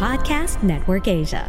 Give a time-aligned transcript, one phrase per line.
[0.00, 1.44] Podcast Network Asia.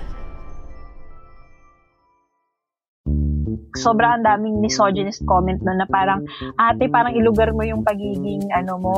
[3.80, 6.22] sobrang daming misogynist comment doon na parang,
[6.60, 8.98] ate, parang ilugar mo yung pagiging, ano mo,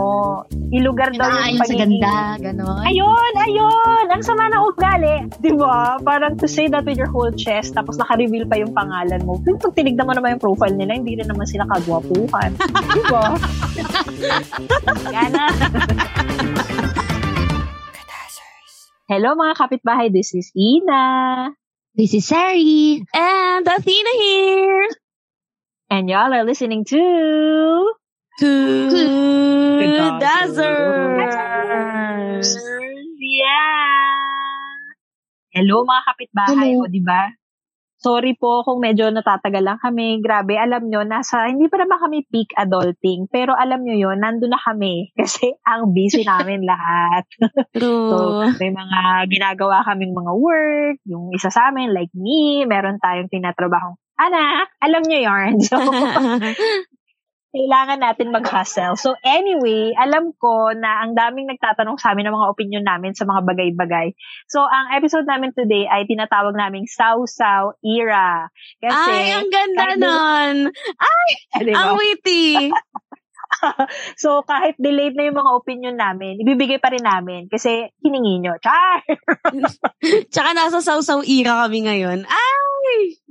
[0.74, 2.02] ilugar daw yung Pinaayon sa pagiging...
[2.02, 2.82] ganda, gano'n.
[2.84, 4.06] Ayun, ayun!
[4.10, 5.16] Ang sama ng ugali.
[5.40, 6.02] Di ba?
[6.02, 9.40] Parang to say that with your whole chest, tapos naka-reveal pa yung pangalan mo.
[9.46, 12.52] Yung pag tinignan mo naman yung profile nila, hindi rin naman sila kagwapuhan.
[12.98, 13.24] Di ba?
[15.16, 15.46] Yan na.
[19.04, 21.52] Hello mga kapitbahay, this is Ina.
[21.92, 23.04] This is Sari.
[23.12, 24.88] And Athena here.
[25.92, 27.04] And y'all are listening to...
[28.40, 28.96] Good
[30.24, 31.36] Dazzers.
[33.20, 34.08] Yeah.
[35.52, 36.88] Hello mga kapitbahay Hello.
[36.88, 37.28] ko, di ba?
[38.04, 40.20] Sorry po kung medyo natatagal lang kami.
[40.20, 43.32] Grabe, alam nyo, nasa, hindi pa naman kami peak adulting.
[43.32, 45.08] Pero alam nyo yon nandun na kami.
[45.20, 47.24] Kasi ang busy namin lahat.
[47.74, 48.54] So, True.
[48.62, 49.00] may mga
[49.32, 50.98] ginagawa kaming mga work.
[51.10, 54.70] Yung isa sa amin, like me, meron tayong tinatrabahong anak.
[54.84, 55.56] Alam nyo yarn.
[55.64, 55.80] So,
[57.54, 58.98] kailangan natin mag-hustle.
[58.98, 63.30] So anyway, alam ko na ang daming nagtatanong sa amin ng mga opinion namin sa
[63.30, 64.18] mga bagay-bagay.
[64.50, 68.50] So ang episode namin today ay tinatawag naming Sausaw Era.
[68.82, 70.56] Kasi, Ay, ang ganda kahit- nun.
[71.70, 71.78] Di ba?
[71.78, 72.50] Ang witty.
[74.18, 78.58] So kahit delayed na yung mga opinion namin, ibibigay pa rin namin kasi hiningi nyo.
[78.58, 79.06] Char!
[80.34, 82.26] Tsaka nasa sausaw era kami ngayon.
[82.26, 83.22] Ay!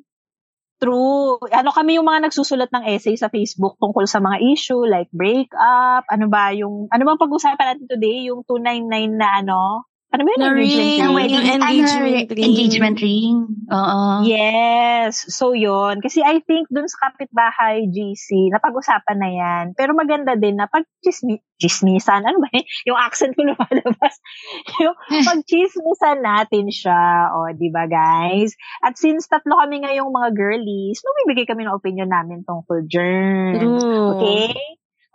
[0.82, 1.38] True.
[1.54, 6.03] Ano kami yung mga nagsusulat ng essay sa Facebook tungkol sa mga issue like breakup,
[6.10, 8.26] ano ba yung, ano bang pag-usapan natin today?
[8.26, 9.87] Yung 299 na ano?
[10.12, 10.41] Ano ba yun?
[10.45, 11.00] Na Engagement ring.
[11.00, 12.45] Yung wedding engagement ring.
[12.45, 13.37] Engagement ring.
[13.73, 14.00] Oo.
[14.28, 15.25] Yes.
[15.33, 19.65] So, yon Kasi I think dun sa kapitbahay GC, napag-usapan na yan.
[19.72, 22.69] Pero maganda din na pag chismi, chismisan, ano ba yun?
[22.93, 24.15] Yung accent ko lumalabas.
[24.84, 27.33] yung pag chismisan natin siya.
[27.33, 28.53] O, di ba guys?
[28.84, 33.65] At since tatlo kami ngayong mga girlies, magbibigay kami ng opinion namin tungkol dyan.
[33.65, 34.21] True.
[34.21, 34.53] Okay?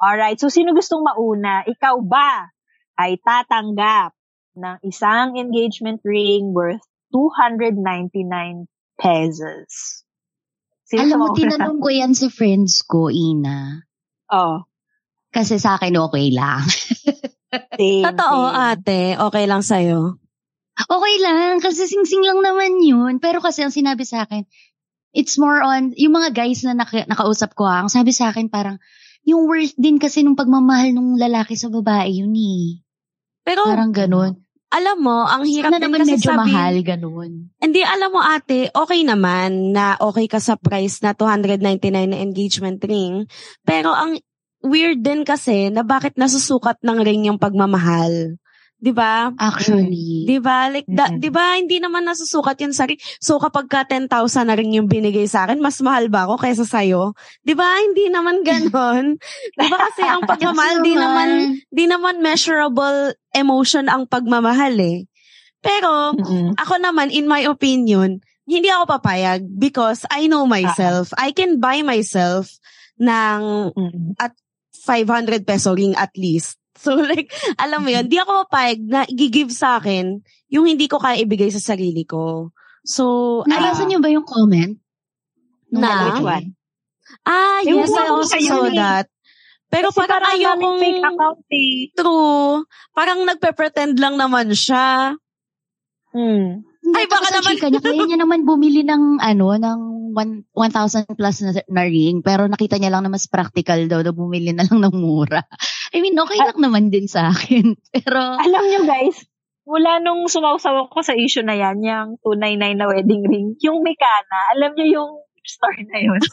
[0.02, 0.42] Alright.
[0.42, 1.62] So, sino gustong mauna?
[1.70, 2.50] Ikaw ba
[2.98, 4.17] ay tatanggap
[4.58, 6.82] ng isang engagement ring worth
[7.14, 8.66] 299
[8.98, 10.02] pesos?
[10.88, 13.84] Sino Alam mo, tinanong ko yan sa friends ko, Ina.
[14.32, 14.64] Oh,
[15.30, 16.64] Kasi sa akin, okay lang.
[17.80, 18.60] same, Totoo, same.
[18.74, 19.02] ate.
[19.20, 20.16] Okay lang sa'yo.
[20.78, 23.20] Okay lang, kasi sing-sing lang naman yun.
[23.20, 24.48] Pero kasi ang sinabi sa akin,
[25.12, 28.48] it's more on, yung mga guys na naka, nakausap ko, ah, ang sabi sa akin
[28.48, 28.80] parang,
[29.28, 32.80] yung worth din kasi nung pagmamahal ng lalaki sa babae yun eh.
[33.44, 34.40] Pero, Parang ganun.
[34.68, 36.44] Alam mo, ang hirap Sana din naman kasi medyo sabihin.
[36.44, 37.32] mahal, ganun.
[37.56, 42.80] Hindi, alam mo ate, okay naman na okay ka sa price na 299 na engagement
[42.84, 43.24] ring.
[43.64, 44.20] Pero ang
[44.60, 48.36] weird din kasi na bakit nasusukat ng ring yung pagmamahal.
[48.78, 49.34] 'Di ba?
[49.42, 50.30] Actually.
[50.30, 50.70] 'Di ba?
[50.70, 51.18] Like da, Mhm.
[51.18, 53.02] 'di ba hindi naman nasusukat yun sa ring.
[53.18, 56.66] So kapag ka 10,000 na ring yung binigay sa akin, mas mahal ba ako kaysa
[56.66, 57.68] sa 'Di ba?
[57.82, 59.18] Hindi naman ganon.
[59.58, 61.30] 'Di ba kasi ang pagmamahal di naman
[61.74, 65.10] di naman measurable emotion ang pagmamahal eh.
[65.58, 66.54] Pero Mm-mm.
[66.56, 71.12] ako naman, in my opinion, hindi ako papayag because I know myself.
[71.18, 72.54] I can buy myself
[73.02, 74.14] ng Mm-mm.
[74.88, 76.56] 500 peso ring at least.
[76.84, 81.02] So like, alam mo yun, di ako papayag na i-give sa akin yung hindi ko
[81.02, 82.54] kaya ibigay sa sarili ko.
[82.88, 84.80] So, Nabasa ay, niyo ba yung comment?
[85.68, 86.08] Nung Na?
[86.08, 86.48] Which one?
[87.28, 88.78] ah, Yung yes, I also saw eh.
[88.80, 89.12] that.
[89.68, 91.76] Pero Kasi parang parang ayaw daming kong fake account eh.
[91.92, 92.52] true.
[92.96, 95.12] Parang nagpe-pretend lang naman siya.
[96.16, 96.64] Hmm.
[96.96, 99.80] Ay, baka naman- chika niya, kaya niya naman bumili ng, ano, ng
[100.16, 104.16] one- 1,000 plus na, na ring, pero nakita niya lang na mas practical daw, na
[104.16, 105.44] bumili na lang ng mura.
[105.94, 107.76] I mean, okay lang naman din sa akin.
[107.96, 109.24] Pero, Alam nyo guys,
[109.68, 114.40] mula nung sumausaw ako sa issue na yan, yung 299 na wedding ring, yung Mekana,
[114.56, 115.12] alam nyo yung
[115.48, 116.20] story na yun.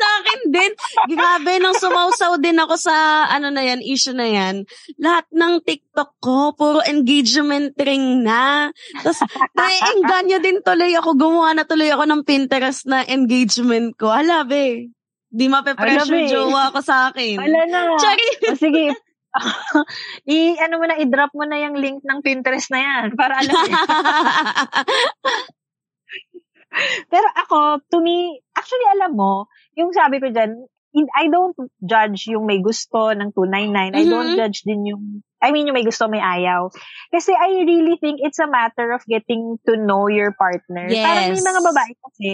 [0.00, 0.72] Sa akin din,
[1.12, 4.64] grabe, nung sumausaw din ako sa, ano na yan, issue na yan,
[5.00, 8.72] lahat ng TikTok ko, puro engagement ring na.
[9.00, 9.20] Tapos,
[9.56, 14.08] naiengganyo din tuloy ako, gumawa na tuloy ako ng Pinterest na engagement ko.
[14.12, 14.92] Hala, be.
[15.30, 16.28] Di mape-pressure eh.
[16.28, 17.38] jowa ko sa akin.
[17.38, 17.80] Wala na.
[17.96, 18.28] Chari.
[18.50, 18.90] O, sige.
[20.26, 23.54] I, ano mo na, i-drop mo na yung link ng Pinterest na yan para alam
[23.54, 23.62] mo.
[27.10, 30.54] Pero ako, to me, actually alam mo, yung sabi ko dyan,
[30.94, 33.94] in- I don't judge yung may gusto ng 299.
[33.94, 34.38] I don't Mhm.
[34.38, 36.70] judge din yung, I mean, yung may gusto, may ayaw.
[37.10, 40.90] Kasi I really think it's a matter of getting to know your partner.
[40.90, 41.46] Parang may Yes.
[41.46, 42.30] mga babae kasi,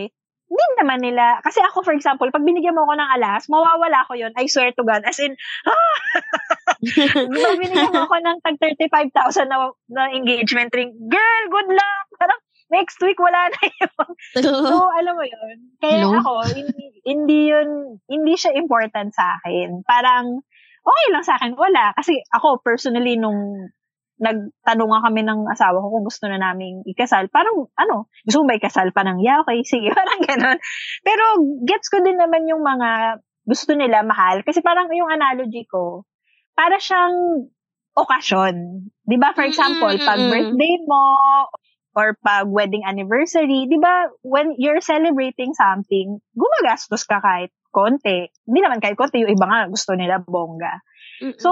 [0.46, 4.14] hindi naman nila, kasi ako for example, pag binigyan mo ako ng alas, mawawala ko
[4.14, 5.34] yun, I swear to God, as in,
[5.70, 5.96] ah!
[7.26, 12.06] Pag binigyan mo ako ng tag 35,000 na, na engagement ring, girl, good luck!
[12.14, 12.40] Parang,
[12.70, 14.06] next week, wala na yun.
[14.42, 15.56] So, alam mo yun.
[15.78, 16.18] Kaya Hello?
[16.18, 19.86] ako, hindi, hindi yun, hindi siya important sa akin.
[19.86, 20.42] Parang,
[20.82, 21.94] okay lang sa akin, wala.
[21.94, 23.70] Kasi ako, personally, nung
[24.16, 28.48] nagtanong nga kami ng asawa ko kung gusto na naming ikasal, parang, ano, gusto mo
[28.52, 30.58] ba ikasal pa ng, yeah, okay, sige, parang ganun.
[31.04, 31.24] Pero,
[31.68, 34.42] gets ko din naman yung mga gusto nila mahal.
[34.42, 36.08] Kasi parang yung analogy ko,
[36.56, 37.46] para siyang
[37.96, 38.88] okasyon.
[39.04, 39.32] Di ba?
[39.32, 41.04] For example, pag birthday mo,
[41.96, 48.28] or pag wedding anniversary, di ba, when you're celebrating something, gumagastos ka kahit konti.
[48.44, 50.84] Hindi naman kahit konti, yung iba nga gusto nila bongga.
[51.40, 51.50] So,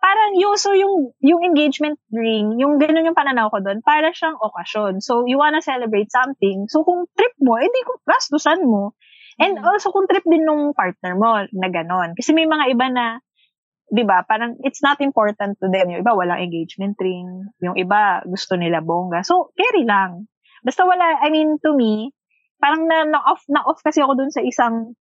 [0.00, 4.40] parang yung, so yung, yung engagement ring, yung ganun yung pananaw ko doon, para siyang
[4.40, 5.04] okasyon.
[5.04, 6.66] So, you wanna celebrate something.
[6.72, 8.96] So, kung trip mo, edi kung gastusan mo.
[9.36, 12.16] And also, kung trip din nung partner mo na ganon.
[12.16, 13.04] Kasi may mga iba na,
[13.92, 15.92] di ba, parang it's not important to them.
[15.92, 17.48] Yung iba, walang engagement ring.
[17.60, 19.20] Yung iba, gusto nila bongga.
[19.20, 20.28] So, carry lang.
[20.64, 22.12] Basta wala, I mean, to me,
[22.60, 24.96] parang na, na-off, na-off kasi ako dun sa isang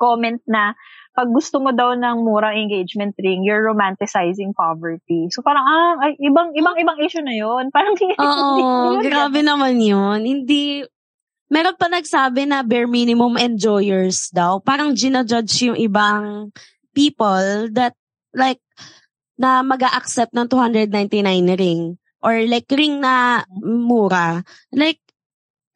[0.00, 0.72] comment na
[1.12, 5.28] pag gusto mo daw ng murang engagement ring, you're romanticizing poverty.
[5.28, 7.68] So parang, ah, ay, ibang, ibang, ibang issue na yun.
[7.74, 10.24] Parang, hindi- Oo, hindi yun grabe naman yun.
[10.24, 10.88] Hindi,
[11.52, 14.56] meron pa nagsabi na bare minimum enjoyers daw.
[14.64, 16.48] Parang ginajudge yung ibang
[16.96, 17.92] people that
[18.32, 18.64] like,
[19.36, 22.00] na mag accept ng 299 ring.
[22.22, 24.40] Or like ring na mura.
[24.72, 25.01] Like,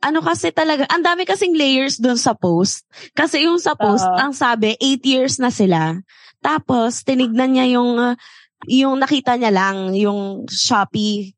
[0.06, 2.86] ano kasi talaga, ang dami kasing layers dun sa post.
[3.12, 4.14] Kasi yung sa post, Oo.
[4.14, 5.98] ang sabi, 8 years na sila.
[6.38, 8.14] Tapos, tinignan niya yung, uh,
[8.70, 11.34] yung nakita niya lang, yung Shopee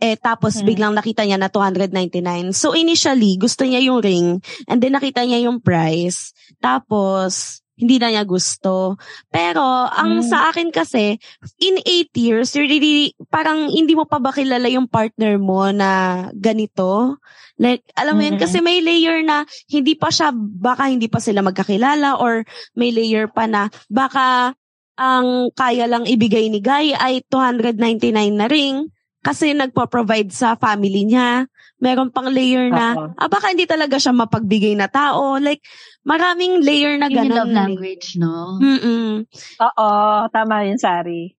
[0.00, 0.66] eh, tapos Hmm.
[0.66, 2.56] biglang nakita niya na 299.
[2.56, 4.40] So, initially, gusto niya yung ring.
[4.64, 6.32] And then, nakita niya yung price.
[6.56, 9.00] Tapos, hindi na niya gusto.
[9.32, 10.28] Pero, ang Hmm.
[10.28, 11.16] sa akin kasi,
[11.58, 15.90] in 8 years, you're really, parang hindi mo pa ba kilala yung partner mo na
[16.36, 17.16] ganito?
[17.60, 18.42] Like, alam mo yun, Mm.
[18.44, 23.28] kasi may layer na hindi pa siya, baka hindi pa sila magkakilala or may layer
[23.28, 24.56] pa na baka
[25.00, 28.88] ang kaya lang ibigay ni Guy ay 299 na ring
[29.20, 31.44] kasi nagpo-provide sa family niya.
[31.80, 33.12] Meron pang layer na, Oo.
[33.16, 35.40] ah, baka hindi talaga siya mapagbigay na tao.
[35.40, 35.64] Like,
[36.04, 37.36] maraming layer na yung ganun.
[37.36, 38.60] love language, no?
[38.60, 39.24] Mm-mm.
[39.60, 39.88] Oo,
[40.28, 41.36] tama yun, Sari.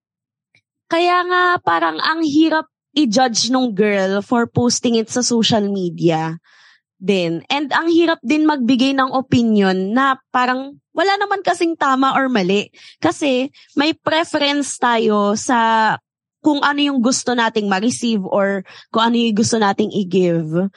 [0.90, 6.38] Kaya nga, parang ang hirap i-judge nung girl for posting it sa social media
[7.02, 7.42] din.
[7.50, 12.70] And ang hirap din magbigay ng opinion na parang wala naman kasing tama or mali.
[13.02, 15.96] Kasi may preference tayo sa
[16.42, 20.70] kung ano yung gusto nating ma-receive or kung ano yung gusto nating i-give.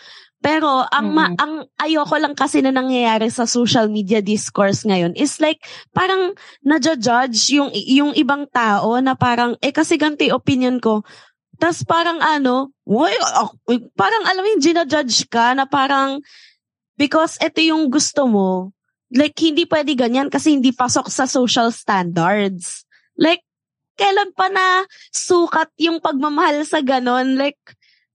[0.44, 1.40] Pero ang ma- Mm.
[1.40, 5.56] ang ayoko lang kasi na nangyayari sa social media discourse ngayon is like
[5.96, 11.00] parang nadja-judge yung yung ibang tao na parang eh kasi yung opinion ko.
[11.56, 13.48] Tapos parang ano, why, ah,
[13.96, 16.20] parang alam mo yung ginajudge ka na parang
[17.00, 18.76] because ito yung gusto mo.
[19.08, 22.84] Like hindi pwede ganyan kasi hindi pasok sa social standards.
[23.16, 23.40] Like
[23.94, 27.38] kailan pa na sukat yung pagmamahal sa ganon?
[27.38, 27.60] Like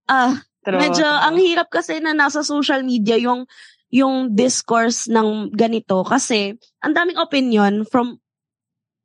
[0.07, 0.75] ah True.
[0.75, 3.47] Medyo ang hirap kasi na nasa social media yung
[3.89, 8.19] yung discourse ng ganito kasi ang daming opinion from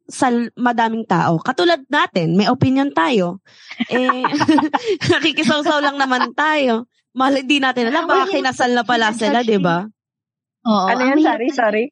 [0.04, 0.28] sa
[0.60, 1.40] madaming tao.
[1.40, 3.40] Katulad natin, may opinion tayo.
[3.88, 4.20] Eh,
[5.16, 6.84] nakikisaw-saw lang naman tayo.
[7.16, 9.88] Mahal, hindi natin alam, baka kinasal na pala sila, di ba?
[10.68, 10.84] Oo.
[10.92, 11.88] ano ang yan, dun- Sorry.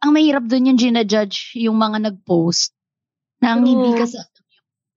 [0.00, 2.72] Ang mahirap dun yung ginajudge yung mga nag-post
[3.40, 4.20] na ang hindi kasi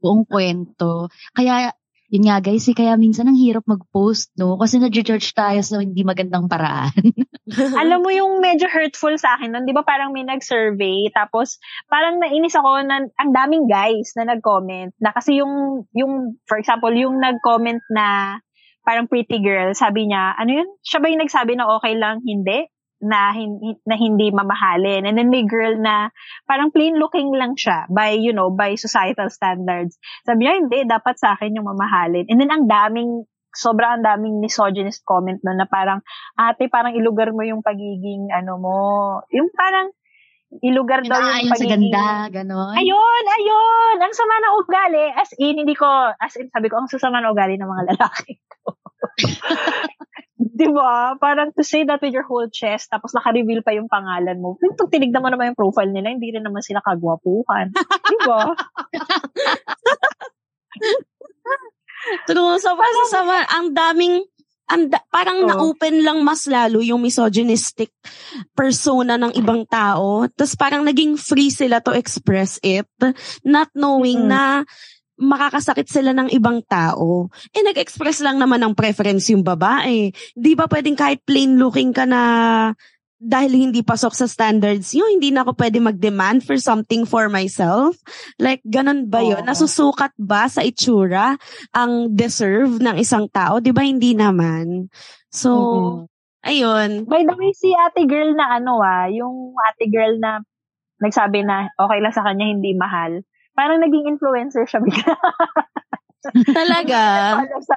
[0.03, 1.07] buong kwento.
[1.31, 1.71] Kaya,
[2.11, 4.59] yun nga guys, eh, kaya minsan ang hirap mag-post, no?
[4.59, 6.93] Kasi na-judge tayo sa hindi magandang paraan.
[7.81, 11.57] Alam mo yung medyo hurtful sa akin nun, di ba parang may nag-survey, tapos
[11.87, 16.91] parang nainis ako na ang daming guys na nag-comment, na kasi yung, yung, for example,
[16.91, 18.37] yung nag-comment na
[18.83, 20.69] parang pretty girl, sabi niya, ano yun?
[20.83, 22.67] Siya ba yung nagsabi na okay lang, hindi?
[23.03, 25.03] Na, hin- na hindi mamahalin.
[25.03, 26.07] And then may girl na
[26.47, 29.99] parang plain looking lang siya by, you know, by societal standards.
[30.23, 32.31] Sabi niya, hindi, dapat sa akin yung mamahalin.
[32.31, 35.99] And then ang daming, sobrang ang daming misogynist comment na na parang,
[36.39, 38.79] ate, parang ilugar mo yung pagiging, ano mo,
[39.35, 39.91] yung parang,
[40.61, 41.89] ilugar daw yung Pinaayon sa pagiging...
[41.89, 42.75] ganda, ganon.
[42.77, 43.97] Ayun, ayun!
[43.97, 45.05] Ang sama ng ugali.
[45.17, 48.37] As in, hindi ko, as in, sabi ko, ang sasama ng ugali ng mga lalaki
[48.61, 48.77] ko.
[50.53, 51.17] Di ba?
[51.17, 54.53] Parang to say that with your whole chest, tapos naka-reveal pa yung pangalan mo.
[54.77, 57.73] Pag tinignan mo naman yung profile nila, hindi rin naman sila kagwapuhan.
[57.73, 58.53] Di ba?
[62.29, 62.55] True.
[62.61, 64.21] So, parang sama, ang daming,
[64.69, 65.47] ang da- parang Oo.
[65.49, 67.89] na-open lang mas lalo yung misogynistic
[68.53, 70.27] persona ng ibang tao.
[70.29, 72.85] Tapos parang naging free sila to express it,
[73.41, 74.29] not knowing Mm.
[74.29, 74.43] na
[75.17, 77.29] makakasakit sila ng ibang tao.
[77.53, 80.09] Eh, nag-express lang naman ng preference yung babae.
[80.33, 82.21] Di ba pwedeng kahit plain looking ka na
[83.23, 87.95] dahil hindi pasok sa standards yun, hindi na ako pwede mag-demand for something for myself?
[88.35, 89.39] Like, ganun ba yun?
[89.39, 89.47] Oo.
[89.47, 91.39] Nasusukat ba sa itsura
[91.71, 93.63] ang deserve ng isang tao?
[93.63, 94.91] Di ba hindi naman?
[95.31, 95.95] So, Mhm.
[96.43, 96.89] ayun.
[97.07, 100.43] By the way, si ate girl na ano ah, yung ate girl na
[100.99, 103.23] nagsabi na okay lang sa kanya, hindi mahal.
[103.53, 105.13] Parang naging influencer siya bigla.
[106.57, 107.01] Talaga.
[107.61, 107.75] sa,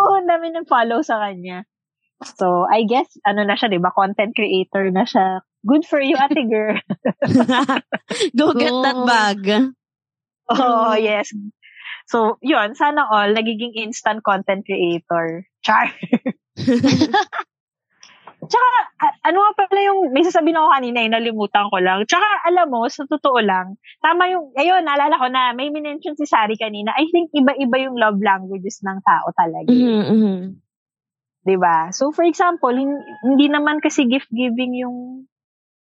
[0.00, 1.62] oo, ang dami ng follow sa kanya.
[2.22, 3.90] So, I guess, ano na siya, di ba?
[3.90, 5.42] Content creator na siya.
[5.66, 6.78] Good for you, ate girl.
[8.38, 9.42] Go get that bag.
[10.50, 11.30] oh, yes.
[12.06, 15.46] So, yun, sana all, nagiging instant content creator.
[15.62, 15.90] Char.
[18.42, 18.68] Tsaka,
[19.22, 22.02] ano nga pala yung, may sasabihin ako kanina, eh, nalimutan ko lang.
[22.10, 26.26] Tsaka, alam mo, sa totoo lang, tama yung, ayun, naalala ko na, may minention si
[26.26, 29.70] Sari kanina, I think iba-iba yung love languages ng tao talaga.
[29.70, 30.58] Mhm.
[31.42, 31.90] 'di ba?
[31.90, 35.26] So for example, hin- hindi naman kasi gift giving yung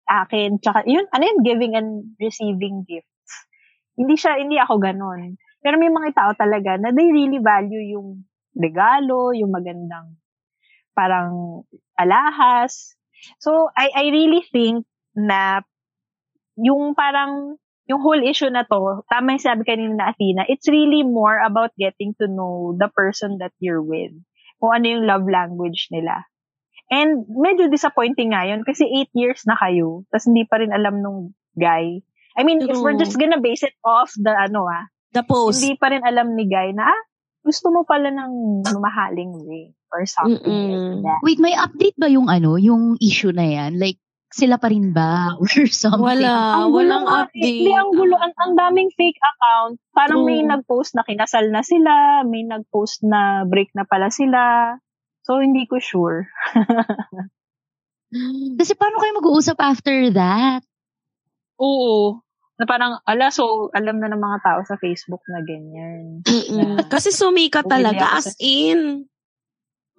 [0.08, 3.32] akin, tsaka yun, ano yun, giving and receiving gifts.
[3.96, 5.40] Hindi siya, hindi ako ganon.
[5.64, 10.20] Pero may mga tao talaga na they really value yung regalo, yung magandang
[10.94, 11.64] parang
[12.00, 12.96] alahas.
[13.40, 14.86] So I I really think
[15.16, 15.64] na
[16.60, 17.58] yung parang
[17.88, 21.76] yung whole issue na to, tama yung sabi kanina na Athena, it's really more about
[21.76, 24.16] getting to know the person that you're with
[24.64, 26.24] kung ano yung love language nila.
[26.88, 31.04] And medyo disappointing nga yun kasi eight years na kayo, tapos hindi pa rin alam
[31.04, 32.00] nung guy.
[32.34, 33.04] I mean, if we're True.
[33.04, 35.62] just gonna base it off the ano ah, The post.
[35.62, 37.02] hindi pa rin alam ni guy na ah,
[37.44, 40.98] gusto mo pala ng mamahaling ring or something Mm-mm.
[40.98, 41.20] like that.
[41.22, 43.78] Wait, may update ba yung ano, yung issue na yan?
[43.78, 44.02] Like,
[44.34, 45.30] sila pa rin ba?
[45.38, 46.02] Or something?
[46.02, 46.58] Wala.
[46.58, 47.54] Ang gulo walang nga, update.
[47.62, 48.18] Hindi, ang gulo.
[48.18, 49.78] Ang, ang daming fake account.
[49.94, 50.50] Parang may True.
[50.50, 54.74] nag-post na kinasal na sila, may nag-post na break na pala sila.
[55.22, 56.26] So, hindi ko sure.
[58.60, 60.62] Kasi paano kayo mag-uusap after that?
[61.58, 62.22] Oo.
[62.58, 66.22] Na parang, ala, so, alam na ng mga tao sa Facebook na ganyan.
[66.54, 69.10] Na- Kasi sumikat Bumili talaga as sa- in.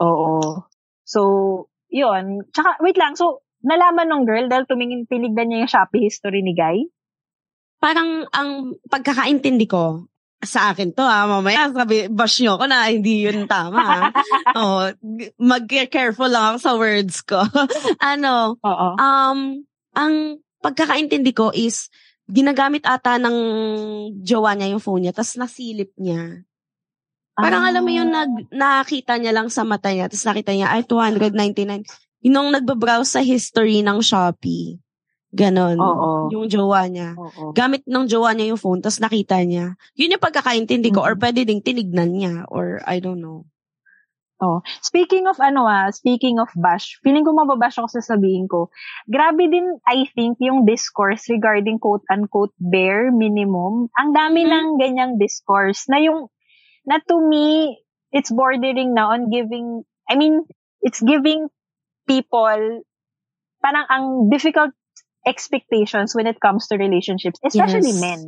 [0.03, 0.65] Oo.
[1.05, 1.21] So,
[1.93, 2.47] yun.
[2.51, 3.15] Tsaka, wait lang.
[3.15, 6.89] So, nalaman ng girl dahil tumingin, tinignan niya yung Shopee history ni Guy.
[7.79, 10.09] Parang ang pagkakaintindi ko,
[10.45, 14.09] sa akin to ah, mamaya sabi, bash nyo ko na hindi yun tama ah.
[14.61, 17.41] oh, g- mag-careful lang ako sa words ko.
[18.13, 18.89] ano, Oo.
[19.01, 19.39] um,
[19.97, 20.15] ang
[20.61, 21.89] pagkakaintindi ko is,
[22.25, 23.37] ginagamit ata ng
[24.25, 26.45] jowa niya yung phone niya, tapos nasilip niya.
[27.35, 27.69] Parang Ah.
[27.75, 31.83] alam mo yun, nag, nakita niya lang sa mata niya, tapos nakita niya, ay, 299.
[32.23, 34.79] Yun ang nagbabrowse sa history ng Shopee.
[35.35, 35.77] Ganon.
[35.83, 36.31] Oo.
[36.31, 37.19] Yung jowa niya.
[37.19, 37.51] Oo.
[37.51, 39.75] Gamit ng jowa niya yung phone, tapos nakita niya.
[39.99, 41.23] Yun yung pagkakaintindi ko, or Mhm.
[41.27, 43.47] pwede ding tinignan niya, or I don't know.
[44.43, 48.67] Oh, speaking of ano ah, speaking of bash, feeling ko mababash ako sa sabihin ko.
[49.07, 53.89] Grabe din, I think, yung discourse regarding quote-unquote bare minimum.
[53.95, 54.51] Ang dami Mhm.
[54.51, 56.27] ng ganyang discourse na yung,
[56.87, 57.79] na to me,
[58.13, 60.45] it's bordering na on giving, I mean,
[60.83, 61.49] it's giving
[62.07, 62.85] people
[63.65, 64.73] parang ang difficult
[65.27, 68.01] expectations when it comes to relationships, especially Yes.
[68.01, 68.23] men.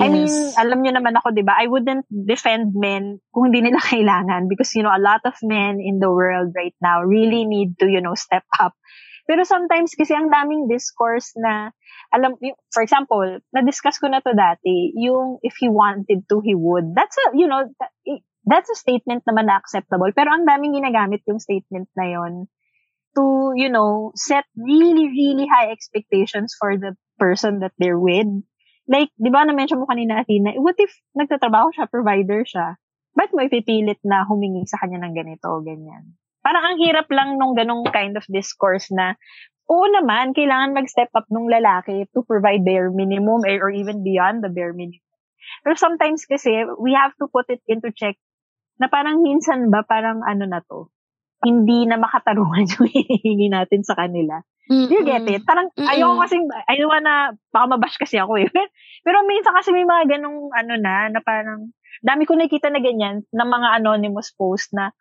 [0.00, 1.52] I mean, alam nyo naman ako, di ba?
[1.52, 5.84] I wouldn't defend men kung hindi nila kailangan because, you know, a lot of men
[5.84, 8.72] in the world right now really need to, you know, step up.
[9.28, 11.76] Pero sometimes kasi ang daming discourse na,
[12.12, 16.54] alam, y- for example, na-discuss ko na to dati, yung if he wanted to, he
[16.54, 16.92] would.
[16.94, 17.66] That's a, you know,
[18.44, 20.12] that's a statement naman na acceptable.
[20.12, 22.46] Pero ang daming ginagamit yung statement na yon
[23.16, 28.28] to, you know, set really, really high expectations for the person that they're with
[28.90, 32.78] like, di ba na-mention mo kanina, Athena, what if nagtatrabaho siya, provider siya?
[33.14, 36.16] Ba't mo ipipilit na humingi sa kanya ng ganito o ganyan?
[36.42, 39.14] Parang ang hirap lang nung ganong kind of discourse na,
[39.70, 44.42] oo naman, kailangan mag-step up nung lalaki to provide bare minimum or, or even beyond
[44.42, 45.02] the bare minimum.
[45.62, 48.16] Pero sometimes kasi, we have to put it into check
[48.80, 50.90] na parang minsan ba, parang ano na to,
[51.42, 54.42] hindi na makatarungan yung hinihingi natin sa kanila.
[54.70, 54.86] Mm-mm.
[54.88, 55.42] Do you get it?
[55.42, 55.90] Parang, Mm-mm.
[55.90, 56.38] ayoko kasi,
[56.70, 58.48] I don't wanna, baka mabash kasi ako eh.
[59.06, 63.26] Pero minsan kasi may mga ganong, ano na, na parang, dami ko nakita na ganyan,
[63.26, 64.94] ng mga anonymous post na,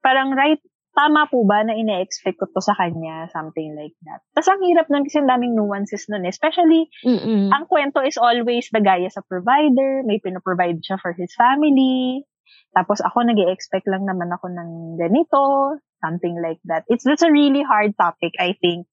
[0.00, 0.60] parang, right,
[0.92, 3.28] tama po ba na ine-expect ko to sa kanya?
[3.32, 4.20] Something like that.
[4.36, 6.32] Tapos ang hirap nun kasi ang daming nuances nun eh.
[6.32, 7.48] Especially, Mm-mm.
[7.48, 12.24] ang kwento is always the guy as a provider, may pinoprovide siya for his family.
[12.72, 16.84] Tapos ako nag expect lang naman ako ng ganito, something like that.
[16.88, 18.88] It's just a really hard topic, I think.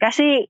[0.00, 0.48] Kasi,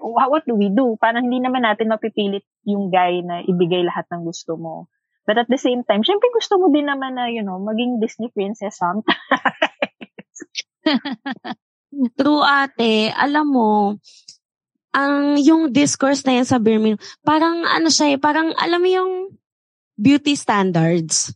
[0.00, 0.96] wha- what do we do?
[1.00, 4.88] Parang hindi naman natin mapipilit yung guy na ibigay lahat ng gusto mo.
[5.22, 8.34] But at the same time, syempre gusto mo din naman na, you know, maging Disney
[8.34, 9.22] princess sometimes.
[12.18, 14.00] True ate, alam mo,
[14.92, 19.12] ang yung discourse na yan sa Birmingham, parang ano siya eh, parang alam mo yung
[19.96, 21.32] beauty standards.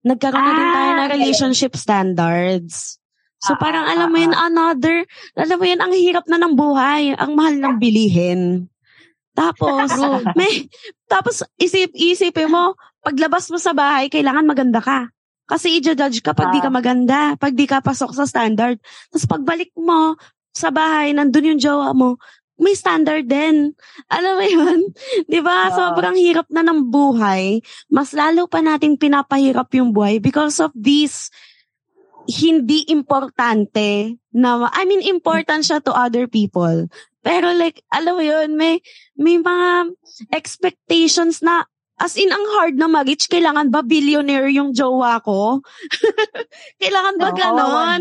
[0.00, 2.96] Nagkaroon na din tayo Ah, ng relationship standards.
[3.40, 4.96] So Ah, parang ah, alam mo ah, yun, another,
[5.36, 8.68] alam mo yun, ang hirap na ng buhay, ang mahal ng bilihin.
[9.36, 9.92] Tapos,
[10.36, 10.68] may,
[11.08, 15.08] tapos isip, isipin mo, paglabas mo sa bahay, kailangan maganda ka.
[15.50, 16.76] Kasi i-judge ka pag di ka Ah.
[16.78, 18.78] maganda, pag di ka pasok sa standard.
[19.10, 20.14] Tapos pagbalik mo
[20.54, 22.22] sa bahay, nandun yung jowa mo,
[22.54, 23.74] may standard din.
[24.14, 24.80] Alam mo yun?
[25.26, 25.66] Di ba?
[25.66, 25.74] Ah.
[25.74, 27.58] Sobrang hirap na ng buhay.
[27.90, 31.34] Mas lalo pa nating pinapahirap yung buhay because of these
[32.30, 36.86] hindi importante na, I mean, important siya to other people.
[37.26, 38.78] Pero like, alam mo yun, may,
[39.18, 39.92] may mga
[40.30, 41.66] expectations na,
[42.00, 45.60] as in, ang hard na mag-reach, kailangan ba billionaire yung jowa ko?
[46.82, 48.00] kailangan ba ganon?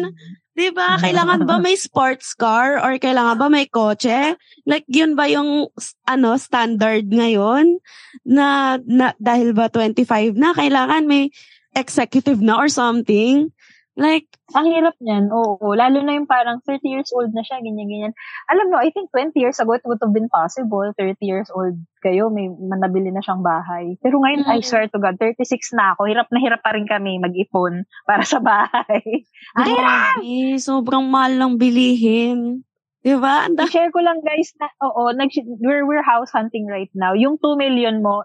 [0.56, 0.96] Di ba?
[1.00, 4.40] Kailangan ba may sports car or kailangan ba may kotse?
[4.64, 5.68] Like, yun ba yung,
[6.08, 7.80] ano, standard ngayon?
[8.24, 11.32] Na, na dahil ba 25 na, kailangan may
[11.76, 13.52] executive na or something?
[14.00, 15.60] Like, Ang hirap niyan, oo.
[15.76, 18.16] Lalo na yung parang 30 years old na siya, ganyan-ganyan.
[18.48, 20.88] Alam mo, I think 20 years ago, it would have been possible.
[20.96, 24.00] 30 years old kayo, may manabili na siyang bahay.
[24.00, 24.66] Pero ngayon, I Mm.
[24.66, 26.08] swear to God, 36 na ako.
[26.08, 29.28] Hirap na hirap pa rin kami mag-ipon para sa bahay.
[29.60, 30.16] Ang hirap!
[30.58, 32.64] sobrang mahal ng bilihin.
[33.04, 33.52] Di ba?
[33.52, 37.12] Ang da- I-share ko lang guys na, oo, nag, we're, we're house hunting right now.
[37.12, 38.24] Yung 2 million mo,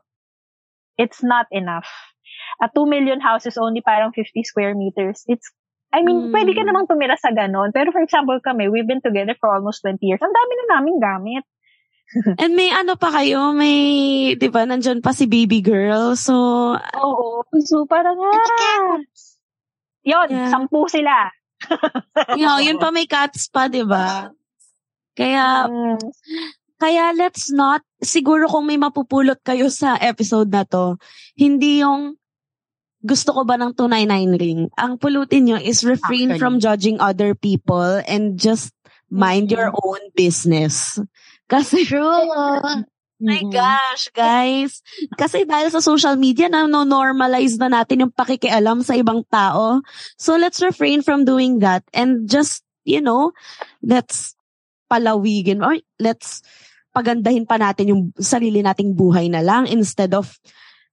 [0.96, 1.90] it's not enough.
[2.62, 5.26] A 2 million house is only parang 50 square meters.
[5.26, 5.50] It's,
[5.94, 6.32] I mean, Mm.
[6.34, 7.70] pwede ka namang tumira sa ganon.
[7.70, 10.18] Pero for example kami, we've been together for almost 20 years.
[10.18, 11.44] Ang dami na namin gamit.
[12.42, 13.78] And may ano pa kayo, may,
[14.34, 16.18] di ba, nandyan pa si baby girl.
[16.18, 16.34] So,
[16.74, 17.46] Oo.
[17.62, 18.98] So parang, ah.
[20.04, 20.50] Yun, Yeah.
[20.50, 21.30] sampu sila.
[22.36, 24.28] you know, yun pa may cats pa, di ba?
[25.16, 25.96] Kaya, Mm.
[26.76, 30.98] kaya let's not, siguro kung may mapupulot kayo sa episode na to,
[31.38, 32.18] hindi yung
[33.04, 34.60] gusto ko ba ng 299 ring.
[34.80, 36.40] Ang pulutin nyo is refrain Actually.
[36.40, 38.72] from judging other people and just
[39.12, 40.96] mind your own business.
[41.52, 42.00] Kasi, True.
[43.20, 43.52] my Mhm.
[43.52, 44.80] gosh, guys.
[45.14, 49.84] Kasi dahil sa social media, na normalize na natin yung pakikialam sa ibang tao.
[50.18, 53.30] So let's refrain from doing that and just, you know,
[53.84, 54.34] let's
[54.90, 56.42] palawigin or let's
[56.94, 60.38] pagandahin pa natin yung sarili nating buhay na lang instead of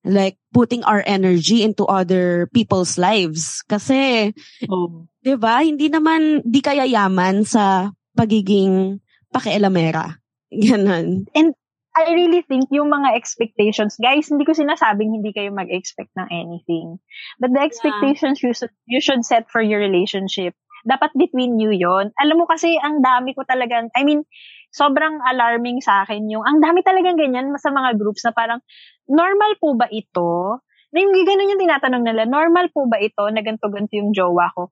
[0.04, 3.62] like putting our energy into other people's lives.
[3.70, 4.34] Kasi,
[4.70, 5.06] Oh.
[5.22, 5.62] 'di ba?
[5.62, 8.98] Hindi naman di kaya yaman sa pagiging
[9.32, 10.18] pakialamera.
[10.52, 11.30] Ganon.
[11.92, 17.04] I really think yung mga expectations, guys, hindi ko sinasabing hindi kayo mag-expect ng anything.
[17.36, 20.56] But the expectations you, should, you should set for your relationship,
[20.88, 22.16] dapat between you yon.
[22.16, 24.24] Alam mo kasi, ang dami ko talagang, I mean,
[24.72, 28.60] sobrang alarming sa akin yung, ang dami talagang ganyan sa mga groups na parang,
[29.12, 30.64] normal po ba ito?
[30.92, 34.72] Na yung ganun yung tinatanong nila, normal po ba ito na ganito-ganito yung jowa ko?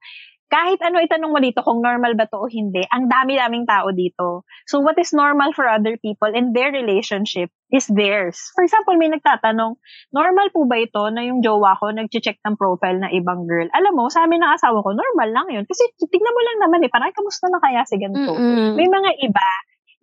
[0.50, 4.50] Kahit ano itanong mo dito kung normal ba to o hindi, ang dami-daming tao dito.
[4.66, 8.50] So what is normal for other people in their relationship is theirs.
[8.58, 9.78] For example, may nagtatanong,
[10.10, 13.70] normal po ba ito na yung jowa ko nag-check ng profile ng ibang girl?
[13.78, 15.70] Alam mo, sa amin ng asawa ko, normal lang yun.
[15.70, 18.34] Kasi tignan mo lang naman eh, parang kamusta na kaya si ganito?
[18.34, 18.74] Mm-mm.
[18.74, 19.50] May mga iba,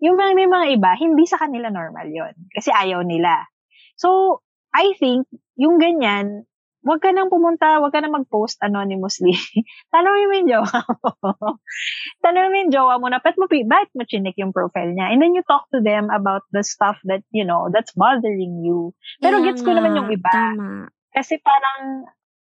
[0.00, 3.48] yung mga, may mga iba, hindi sa kanila normal yon Kasi ayaw nila.
[3.96, 4.40] So,
[4.76, 5.24] I think,
[5.56, 6.44] yung ganyan,
[6.86, 9.34] wag ka nang pumunta, wag ka nang mag-post anonymously.
[9.92, 11.10] Tanongin mo yung jowa mo.
[12.22, 15.10] Tanongin mo yung jowa mo na, ba't mo, pi- bakit mo chinik yung profile niya?
[15.10, 18.94] And then you talk to them about the stuff that, you know, that's bothering you.
[19.18, 20.30] Pero Kaya gets ko naman yung iba.
[20.30, 20.92] Tama.
[21.10, 22.06] Kasi parang,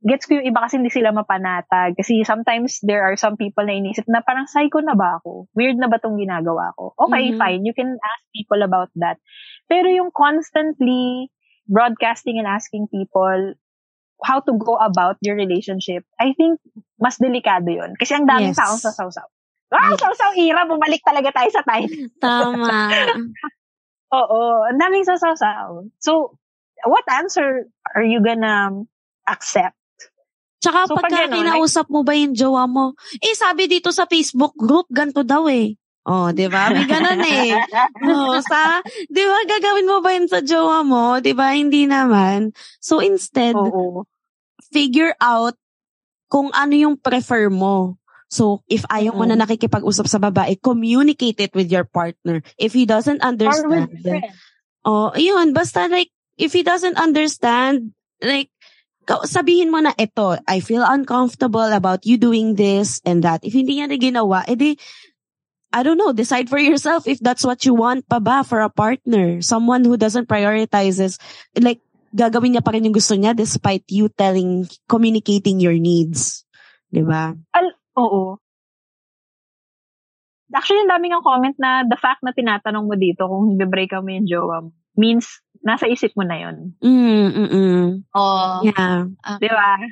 [0.07, 1.99] gets ko yung iba kasi hindi sila mapanatag.
[1.99, 5.51] Kasi sometimes there are some people na inisip na parang psycho na ba ako?
[5.53, 6.95] Weird na ba tong ginagawa ko?
[6.97, 7.39] Okay, Mhm.
[7.39, 7.61] fine.
[7.67, 9.19] You can ask people about that.
[9.67, 11.29] Pero yung constantly
[11.67, 13.59] broadcasting and asking people
[14.23, 16.63] how to go about your relationship, I think
[16.97, 18.63] mas delikado yon Kasi ang daming Yes.
[18.63, 19.27] taong sa sausaw.
[19.75, 19.99] Ah, Yes.
[19.99, 22.15] sausaw era, bumalik talaga tayo sa title.
[22.23, 22.71] Tama.
[24.15, 25.83] Oo, ang daming sa sausaw.
[25.99, 26.39] So,
[26.87, 28.71] what answer are you gonna
[29.27, 29.75] accept?
[30.67, 34.11] Tsaka So, pag pagka gano'n, kinausap mo ba yung jowa mo, eh sabi dito sa
[34.11, 35.79] Facebook group, ganito daw eh.
[36.07, 36.71] Oh, di ba?
[36.71, 37.59] May ganun eh.
[38.07, 38.79] Oh, sa,
[39.11, 41.19] di ba, gagawin mo ba yun sa jowa mo?
[41.19, 41.51] Di ba?
[41.55, 42.55] Hindi naman.
[42.79, 44.07] So, instead, Oo.
[44.71, 45.59] figure out
[46.31, 47.99] kung ano yung prefer mo.
[48.31, 52.43] So, if ayaw mo na nakikipag-usap sa babae, communicate it with your partner.
[52.59, 53.91] If he doesn't understand,
[54.87, 58.51] oh, yun, basta like, if he doesn't understand, like,
[59.07, 63.47] sabihin mo na ito, I feel uncomfortable about you doing this and that.
[63.47, 64.75] If hindi niya na ginawa, edi,
[65.71, 68.73] I don't know, decide for yourself if that's what you want pa ba for a
[68.73, 69.43] partner.
[69.43, 71.23] Someone who doesn't prioritizes,
[71.55, 71.79] like,
[72.11, 76.43] gagawin niya pa rin yung gusto niya despite you telling, communicating your needs.
[76.91, 77.37] Di ba?
[77.99, 78.41] Oo.
[80.55, 84.09] Actually, ang daming ang comment na the fact na tinatanong mo dito kung break mo
[84.09, 86.79] yung jowa mo means nasa isip mo na yun.
[86.79, 87.87] Mm, mm.
[88.15, 88.63] Oh.
[88.63, 89.11] Yeah.
[89.43, 89.83] Di ba?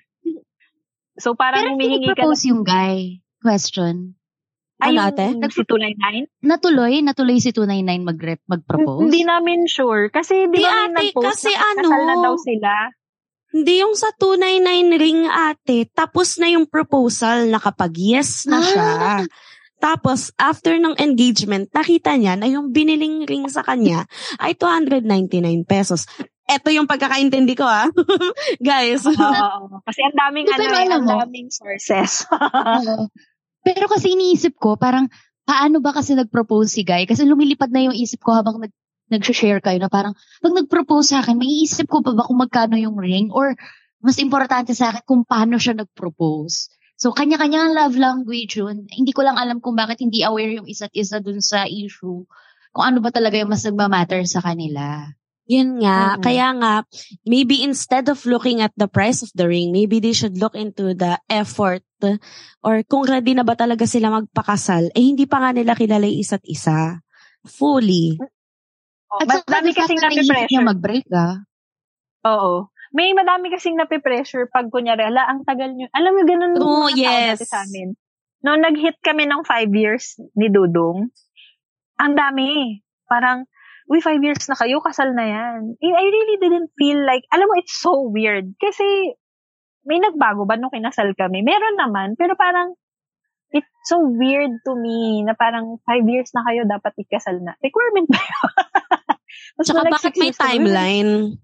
[1.18, 3.18] So, parang Pero humihingi ka propose yung guy.
[3.42, 4.14] Question.
[4.82, 5.30] Ay, Ano, ate?
[5.50, 6.42] Si 299?
[6.42, 6.98] Natuloy?
[7.02, 8.18] Natuloy si 299 mag
[8.50, 9.02] mag-propose?
[9.06, 10.10] Hindi namin sure.
[10.10, 12.72] Kasi di Di, ba ate, nag-post kasi na ano, kasal na daw sila.
[13.54, 19.22] Hindi yung sa 299 ring ate, tapos na yung proposal na kapag yes na Ah.
[19.84, 24.08] Tapos, after ng engagement, nakita niya na yung biniling ring sa kanya
[24.40, 26.08] ay 299 pesos.
[26.48, 27.92] Ito yung pagkakaintindi ko ah.
[28.64, 29.04] Guys.
[29.04, 29.84] Oo.
[29.84, 32.24] Kasi ang daming, Pero ano, eh, ang daming sources.
[33.68, 35.12] Pero kasi iniisip ko, parang,
[35.44, 37.04] paano ba kasi nag-propose si Guy?
[37.04, 38.72] Kasi lumilipad na yung isip ko habang nag
[39.12, 42.80] nag-share kayo na parang, pag nag-propose sa akin, may isip ko pa ba kung magkano
[42.80, 43.28] yung ring?
[43.36, 43.52] Or,
[44.00, 46.72] mas importante sa akin kung paano siya nag-propose.
[47.04, 48.88] So, kanya-kanya ang love language yun.
[48.88, 52.24] Hindi ko lang alam kung bakit hindi aware yung isa't isa dun sa issue.
[52.72, 55.12] Kung ano ba talaga yung mas nagmamatter sa kanila.
[55.44, 56.16] Yun nga.
[56.16, 56.24] Mhm.
[56.24, 56.74] Kaya nga,
[57.28, 60.96] maybe instead of looking at the price of the ring, maybe they should look into
[60.96, 61.84] the effort
[62.64, 66.24] or kung ready na ba talaga sila magpakasal, eh hindi pa nga nila kilala yung
[66.24, 67.04] isa't isa.
[67.44, 68.16] Fully.
[69.20, 70.64] At Mas dami kasing na niya napipressure.
[70.64, 71.44] mag-break ah.
[72.24, 72.72] Oo.
[72.94, 75.90] May madami kasing napipressure pag kunyari, ala, ang tagal nyo.
[75.90, 77.42] Alam mo, ganun Oh, yes.
[77.42, 77.98] sa amin.
[78.46, 81.10] Noong nag-hit kami ng five years ni Dudong,
[81.98, 82.78] ang dami.
[83.10, 83.50] Parang,
[83.90, 85.74] uy, five years na kayo, kasal na yan.
[85.82, 88.54] I really didn't feel like, alam mo, it's so weird.
[88.62, 88.86] Kasi,
[89.82, 91.42] may nagbago ba nung kinasal kami?
[91.42, 92.78] Meron naman, pero parang,
[93.50, 97.58] it's so weird to me na parang five years na kayo, dapat ikasal na.
[97.58, 98.52] Requirement ba yun?
[99.66, 101.42] Tsaka bakit may timeline?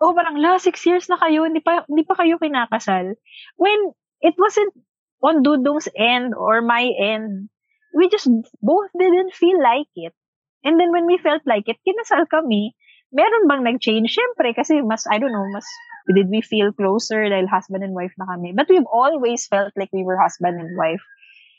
[0.00, 3.14] Oh, parang, la, six years na kayo, hindi pa, hindi pa kayo kinakasal.
[3.60, 3.80] When
[4.24, 4.72] it wasn't
[5.20, 7.52] on Dudong's end or my end,
[7.92, 8.28] we just
[8.64, 10.16] both didn't feel like it.
[10.64, 12.72] And then when we felt like it, kinasal kami.
[13.12, 14.14] Meron bang nag-change?
[14.14, 15.66] Siyempre, kasi mas, I don't know, mas,
[16.14, 18.54] did we feel closer dahil husband and wife na kami.
[18.54, 21.02] But we've always felt like we were husband and wife.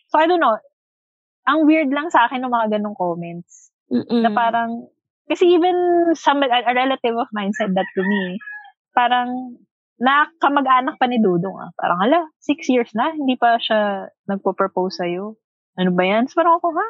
[0.09, 0.57] So, I don't know.
[1.47, 4.23] Ang weird lang sa akin ng mga ganong comments Mm-mm.
[4.23, 4.87] na parang,
[5.29, 5.75] kasi even
[6.17, 8.39] some, a, a relative of mine said that to me.
[8.95, 9.57] Parang,
[10.01, 11.69] nakamag-anak pa ni Dudong ah.
[11.77, 15.37] Parang, hala, six years na, hindi pa siya nagpo-propose sa'yo.
[15.77, 16.25] Ano ba yan?
[16.27, 16.87] So, parang ako, ha?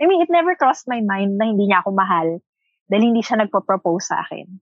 [0.00, 2.40] I mean, it never crossed my mind na hindi niya ako mahal
[2.88, 4.60] dahil hindi siya nagpo-propose sa akin.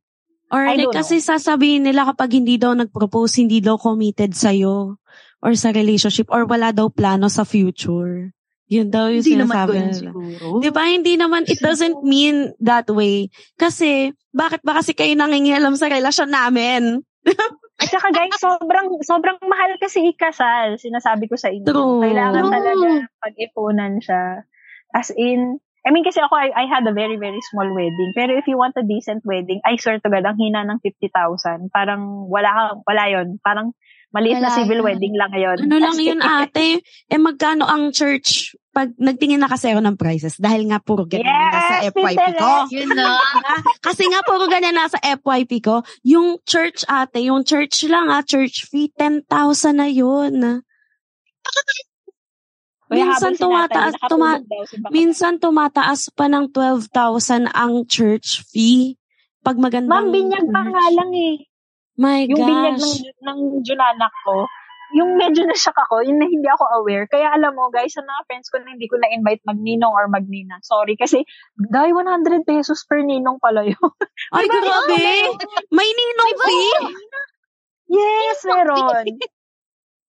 [0.49, 4.97] Or I like, kasi sasabihin nila kapag hindi daw nag-propose, hindi daw committed sa'yo
[5.45, 8.33] or sa relationship or wala daw plano sa future.
[8.69, 10.01] Yun daw yung Hindi naman sinasabi ganun nila.
[10.01, 10.45] siguro.
[10.61, 10.83] Di ba?
[10.85, 13.33] Hindi naman, it doesn't mean that way.
[13.57, 17.01] Kasi, bakit ba kasi kayo nangingialam sa relasyon namin?
[17.79, 20.77] At saka guys, sobrang sobrang mahal kasi ikasal.
[20.77, 21.65] Sinasabi ko sa inyo.
[21.65, 22.05] True.
[22.05, 22.53] Kailangan True.
[22.53, 22.89] talaga
[23.25, 24.45] pag-ipunan siya.
[24.93, 28.13] As in, I mean kasi ako, I, I had a very, very small wedding.
[28.13, 31.73] Pero if you want a decent wedding, I swear to God, ang hina ng 50,000.
[31.73, 33.73] Parang wala kang, wala yon Parang
[34.09, 34.87] maliit na Wala civil yun.
[34.87, 36.81] wedding lang yon Ano lang yun ate?
[37.07, 38.57] Eh magkano ang church?
[38.71, 42.07] Pag nagtingin na kasi ako ng prices dahil nga puro ganyan na nasa Yes, FYP
[42.39, 42.51] ko.
[42.55, 42.71] Pinterest!
[42.71, 43.07] Yun na.
[43.91, 45.77] Kasi nga puro ganyan nasa FYP ko.
[46.07, 49.27] Yung church ate, yung church lang ah, church fee, 10,000
[49.75, 50.63] na yun.
[52.89, 58.97] Kaya Minsan tumataas, tuma, si minsan tumataas pa ng 12,000 ang church fee.
[59.45, 61.48] Pag magandang Ma'am, binyag pa nga lang eh.
[61.99, 63.03] My Yung binyag ng, gosh.
[63.27, 64.47] ng Junanak ko,
[64.97, 67.05] yung medyo na-shock ako, yung na hindi ako aware.
[67.11, 70.63] Kaya alam mo, guys, sa mga friends ko na hindi ko na-invite magninong or magninang.
[70.65, 71.27] Sorry, kasi,
[71.59, 73.77] dahil 100 pesos per ninong pala yun.
[74.37, 74.57] Ay, Diba?
[74.65, 75.03] grabe.
[75.69, 76.77] May ninong fee.
[77.93, 79.05] Yes, meron.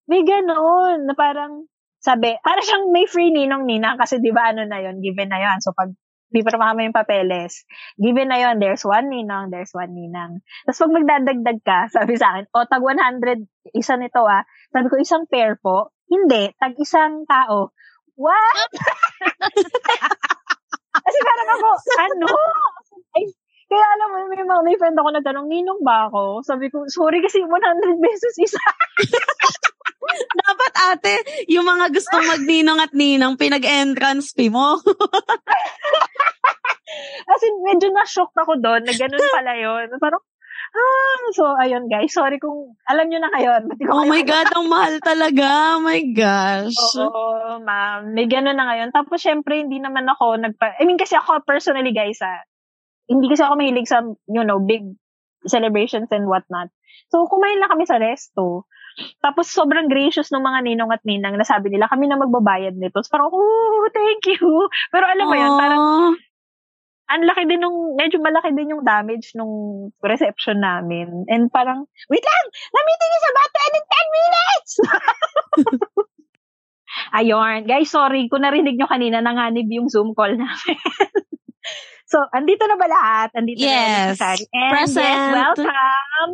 [0.08, 1.68] May ganon, na parang,
[2.00, 5.44] sabi, para siyang may free ninong ninang kasi di ba ano na yon given na
[5.44, 5.92] yon So pag
[6.30, 7.66] pipirmahan mo yung papeles,
[7.98, 10.46] given na yon there's one ninang, there's one ninang.
[10.66, 14.46] Tapos pag magdadagdag ka, sabi sa akin, o tag 100, isa nito ah.
[14.70, 15.94] Sabi ko, isang pair po.
[16.10, 17.74] Hindi, tag isang tao.
[18.18, 18.70] What?
[21.06, 22.30] kasi parang ako, ano?
[23.16, 23.24] Ay,
[23.70, 26.42] kaya alam mo, may, mga, may friend ako nagtanong, ninong ba ako?
[26.42, 27.54] Sabi ko, sorry kasi 100
[28.02, 28.62] pesos isa.
[30.48, 31.16] Dapat ate,
[31.52, 34.80] yung mga gustong magninong at ninang, pinag-entrance fee mo.
[37.30, 39.86] As in, medyo na-shocked ako doon na ganun pala yun.
[40.02, 40.24] Parang,
[40.74, 43.50] ah, so, ayun guys, sorry kung, alam nyo na kayo.
[43.94, 45.78] oh my God, ang mahal talaga.
[45.78, 46.80] Oh my gosh.
[46.98, 48.16] Oo, ma'am.
[48.16, 48.90] May ganun na ngayon.
[48.90, 52.42] Tapos, syempre, hindi naman ako nagpa, I mean, kasi ako personally, guys, ah,
[53.10, 54.86] hindi kasi ako mahilig sa, you know, big
[55.46, 56.70] celebrations and whatnot.
[57.10, 58.70] So, kumain lang kami sa resto.
[59.20, 63.00] Tapos, sobrang gracious ng mga ninong at ninang na sabi nila, kami na magbabayad nito.
[63.04, 64.68] So, parang, oh, thank you.
[64.94, 65.84] Pero alam mo yun, parang,
[67.10, 71.26] ang laki din nung, medyo malaki din yung damage nung reception namin.
[71.26, 72.46] And parang, wait lang!
[72.70, 74.72] Na-meeting to end in 10 minutes!
[77.18, 77.66] Ayun.
[77.66, 78.30] Guys, sorry.
[78.30, 80.78] Kung narinig nyo kanina, nanganib yung Zoom call namin.
[82.12, 83.30] so, andito na ba lahat?
[83.34, 84.22] Andito yes.
[84.22, 85.02] na And Present.
[85.02, 86.32] yes, welcome,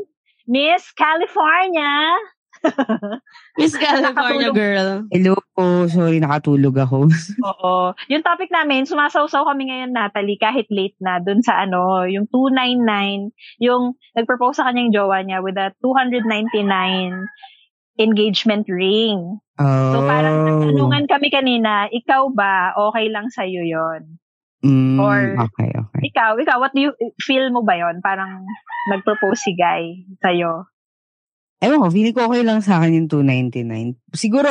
[0.48, 2.20] Miss California.
[3.60, 5.08] Miss California girl.
[5.12, 5.88] Hello po.
[5.88, 7.10] Sorry, nakatulog ako.
[7.50, 7.94] Oo.
[8.12, 13.32] Yung topic namin, sumasawsaw kami ngayon, Natalie, kahit late na, dun sa ano, yung 299,
[13.64, 16.62] yung nag-propose sa kanyang jowa niya with a 299
[17.96, 19.40] engagement ring.
[19.56, 19.92] Oh.
[19.96, 24.20] So parang nagtanungan kami kanina, ikaw ba, okay lang sa'yo yon
[24.66, 26.02] Mm, or- okay, okay.
[26.10, 28.42] Ikaw, ikaw, what do you, feel mo ba yon Parang
[28.90, 30.66] nag-propose si guy sa'yo.
[31.66, 33.98] Ewan ko, feeling ko okay lang sa akin yung 299.
[34.14, 34.50] Siguro,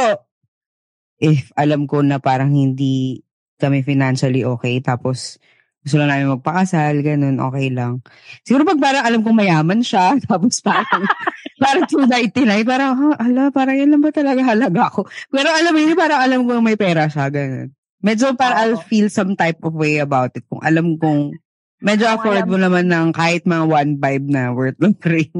[1.22, 3.22] if alam ko na parang hindi
[3.62, 5.38] kami financially okay, tapos
[5.84, 8.00] gusto lang namin magpakasal, ganun, okay lang.
[8.40, 11.04] Siguro pag parang alam kong mayaman siya, tapos parang,
[11.62, 15.04] parang 299, parang, ha, ala, parang yan lang ba talaga halaga ko?
[15.28, 17.68] Pero alam mo yun, parang alam kong may pera siya, ganun.
[18.00, 18.84] Medyo parang I'll Oo.
[18.84, 20.44] feel some type of way about it.
[20.48, 21.36] Kung alam kong,
[21.84, 25.36] medyo afford mo naman ng kahit mga one vibe na worth ng ring.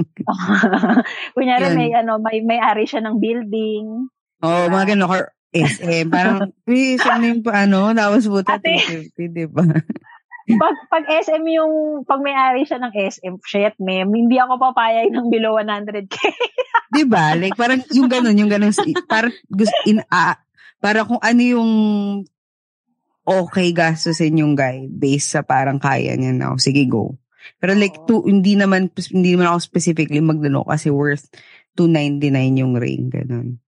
[1.34, 4.12] Kunyari, may, ano, may, may-ari siya ng building.
[4.44, 5.08] Oo, oh, mga ganun.
[5.08, 6.12] Or SM.
[6.12, 7.96] Parang, please, ano yung pa- ano?
[7.96, 8.76] Tapos Ate.
[9.16, 9.64] 250, di ba?
[10.44, 15.32] Pag, pag SM yung, pag may-ari siya ng SM, shit, ma'am, hindi ako papayag ng
[15.32, 16.16] below 100k.
[16.92, 17.32] di ba?
[17.32, 18.76] Like, parang yung ganun, yung ganun.
[19.08, 20.36] Parang, gusto, in, ah,
[20.84, 21.70] para kung ano yung
[23.24, 27.16] okay gastusin yung guy based sa parang kaya niya na, oh, sige, go.
[27.60, 31.28] Pero like, to, hindi naman, hindi naman ako specifically magdano kasi worth
[31.76, 33.60] 299 yung ring, ganun.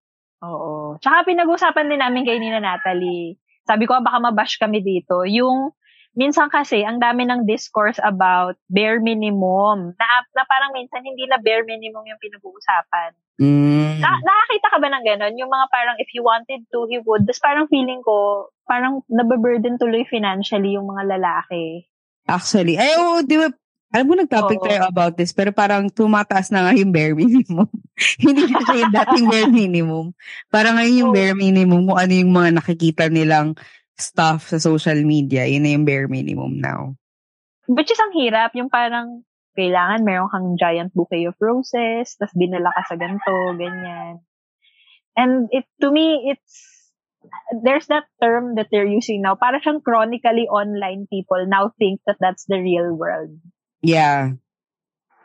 [0.45, 0.97] Oo.
[1.01, 3.37] Tsaka pinag-usapan din namin kay Nina Natalie.
[3.67, 5.27] Sabi ko, baka mabash kami dito.
[5.27, 5.75] Yung,
[6.17, 9.95] minsan kasi, ang dami ng discourse about bare minimum.
[9.95, 13.13] Na, na parang minsan hindi na bare minimum yung pinag-uusapan.
[13.37, 14.01] Mm.
[14.01, 15.35] Na, nakakita ka ba ng gano'n?
[15.37, 17.29] Yung mga parang, if he wanted to, he would.
[17.29, 21.85] Tapos parang feeling ko, parang nababurden tuloy financially yung mga lalaki.
[22.27, 23.53] Actually, ay, oo, di ba,
[23.95, 27.71] alam mo, nag-topic tayo about this, pero parang tumataas na nga yung bare minimum.
[28.25, 30.07] Hindi na siya yung dating bare minimum.
[30.51, 33.55] Parang ngayon yung bare minimum, kung ano yung mga nakikita nilang
[33.97, 36.97] stuff sa social media, yun na yung bare minimum now.
[37.67, 39.25] Which is ang hirap, yung parang,
[39.57, 44.21] kailangan meron kang giant bouquet of roses, tas dinala ka sa ganito, ganyan.
[45.17, 46.93] And it, to me, it's,
[47.65, 52.21] there's that term that they're using now, para siyang chronically online people now think that
[52.21, 53.33] that's the real world.
[53.81, 54.37] Yeah.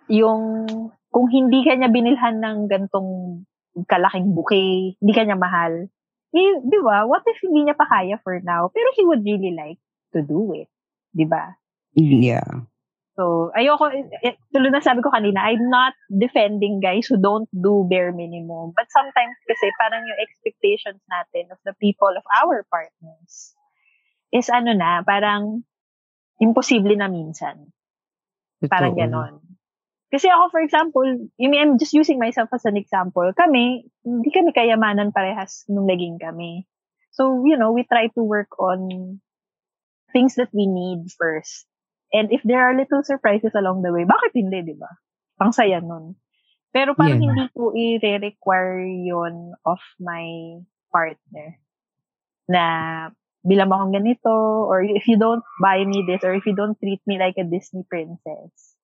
[0.08, 0.66] Yung,
[1.12, 3.44] kung hindi ka niya binilhan ng gantong
[3.86, 5.92] kalaking bouquet, hindi ka niya mahal,
[6.32, 9.52] eh, di ba, what if hindi niya pa kaya for now, pero he would really
[9.52, 9.80] like
[10.16, 10.72] to do it.
[11.12, 11.60] Di ba?
[11.96, 12.68] Yeah.
[13.20, 17.52] So, ayoko, eh, eh, tulad na sabi ko kanina, I'm not defending guys who don't
[17.52, 18.72] do bare minimum.
[18.72, 23.52] But sometimes kasi parang yung expectations natin of the people of our partners
[24.32, 25.68] is ano na, parang
[26.40, 27.76] imposible na minsan.
[28.72, 29.04] Parang Totoo.
[29.04, 29.34] ganon.
[30.12, 31.08] Kasi ako, for example,
[31.40, 33.32] I mean, I'm just using myself as an example.
[33.32, 36.68] Kami, hindi kami kayamanan parehas nung naging kami.
[37.16, 39.20] So, you know, we try to work on
[40.12, 41.64] things that we need first.
[42.12, 44.92] And if there are little surprises along the way, bakit hindi, di ba?
[45.40, 46.20] Pang saya nun.
[46.76, 47.32] Pero parang Yeah.
[47.32, 50.60] hindi ko i-require yon of my
[50.92, 51.56] partner.
[52.52, 52.64] Na
[53.48, 54.32] bilang mo akong ganito,
[54.68, 57.48] or if you don't buy me this, or if you don't treat me like a
[57.48, 58.76] Disney princess,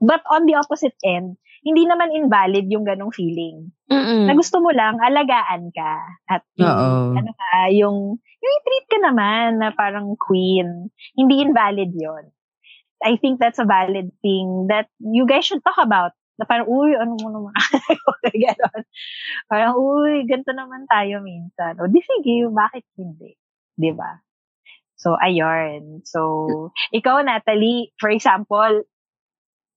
[0.00, 3.68] But on the opposite end, hindi naman invalid yung ganong feeling.
[3.92, 4.24] Mm-mm.
[4.24, 5.92] Na gusto mo lang, alagaan ka.
[6.24, 10.88] At yung, ano ka, yung, yung i-treat ka naman na parang queen.
[11.12, 12.32] Hindi invalid yon
[13.00, 16.12] I think that's a valid thing that you guys should talk about.
[16.40, 17.52] Na parang, uy, ano mo naman?
[18.44, 18.82] Ganon.
[19.48, 21.76] Parang, uy, ganito naman tayo minsan.
[21.80, 23.36] O di sige, bakit hindi?
[23.76, 24.20] Di ba?
[25.00, 26.04] So, ayun.
[26.04, 26.20] So,
[26.92, 28.84] ikaw, Natalie, for example,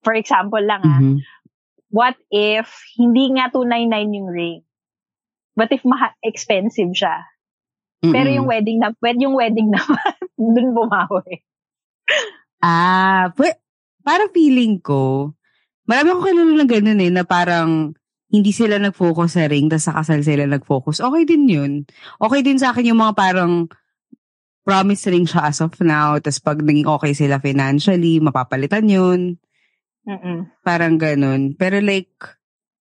[0.04, 1.18] for example lang ah, Mhm.
[1.90, 4.60] what if hindi nga 299 yung ring?
[5.54, 7.24] What if maha- expensive siya?
[8.04, 8.38] Pero Mm-mm.
[8.42, 11.40] yung wedding na, yung wedding naman, dun bumawi.
[12.60, 13.60] Ah, pwe-
[14.02, 15.32] parang feeling ko,
[15.84, 17.92] marami akong kilala na ganun eh, na parang
[18.28, 21.00] hindi sila nag-focus sa ring, tapos sa kasal sila nag-focus.
[21.00, 21.72] Okay din yun.
[22.18, 23.70] Okay din sa akin yung mga parang
[24.64, 29.38] promise ring siya as of now, tapos pag naging okay sila financially, mapapalitan yun.
[30.04, 30.52] Mm-mm.
[30.62, 31.56] Parang ganun.
[31.56, 32.12] Pero like,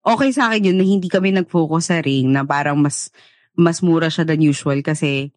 [0.05, 3.09] okay sa akin yun na hindi kami nag-focus sa ring, na parang mas
[3.57, 5.33] mas mura siya than usual kasi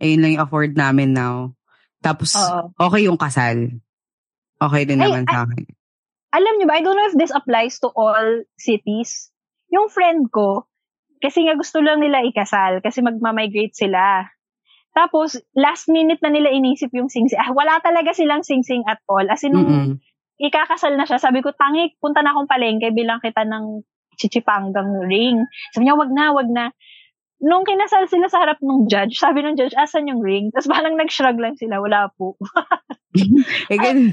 [0.00, 1.52] ayun lang yung afford namin now.
[2.00, 2.72] Tapos, Oo.
[2.78, 3.76] okay yung kasal.
[4.56, 5.64] Okay din Ay, naman ay- sa akin.
[6.28, 9.32] Alam niyo ba, I don't know if this applies to all cities.
[9.72, 10.68] Yung friend ko,
[11.24, 14.28] kasi nga gusto lang nila ikasal, kasi magma-migrate sila.
[14.92, 19.24] Tapos, last minute na nila inisip yung sing Ah, wala talaga silang sing-sing at all.
[19.28, 19.92] As in, nung Mm-mm.
[20.38, 23.82] Ikakasal na siya, sabi ko, tangi, punta na akong palengke, bilang kita ng
[24.18, 25.42] chichipanggang ring.
[25.74, 26.70] Sabi niya, wag na, wag na.
[27.38, 30.50] Nung kinasal sila sa harap ng judge, sabi ng judge, asan yung ring?
[30.50, 32.34] Tapos parang nag-shrug lang sila, wala po.
[33.70, 34.10] eh, ganun.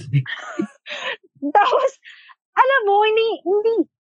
[1.58, 1.92] Tapos,
[2.54, 3.72] alam mo, hindi, hindi,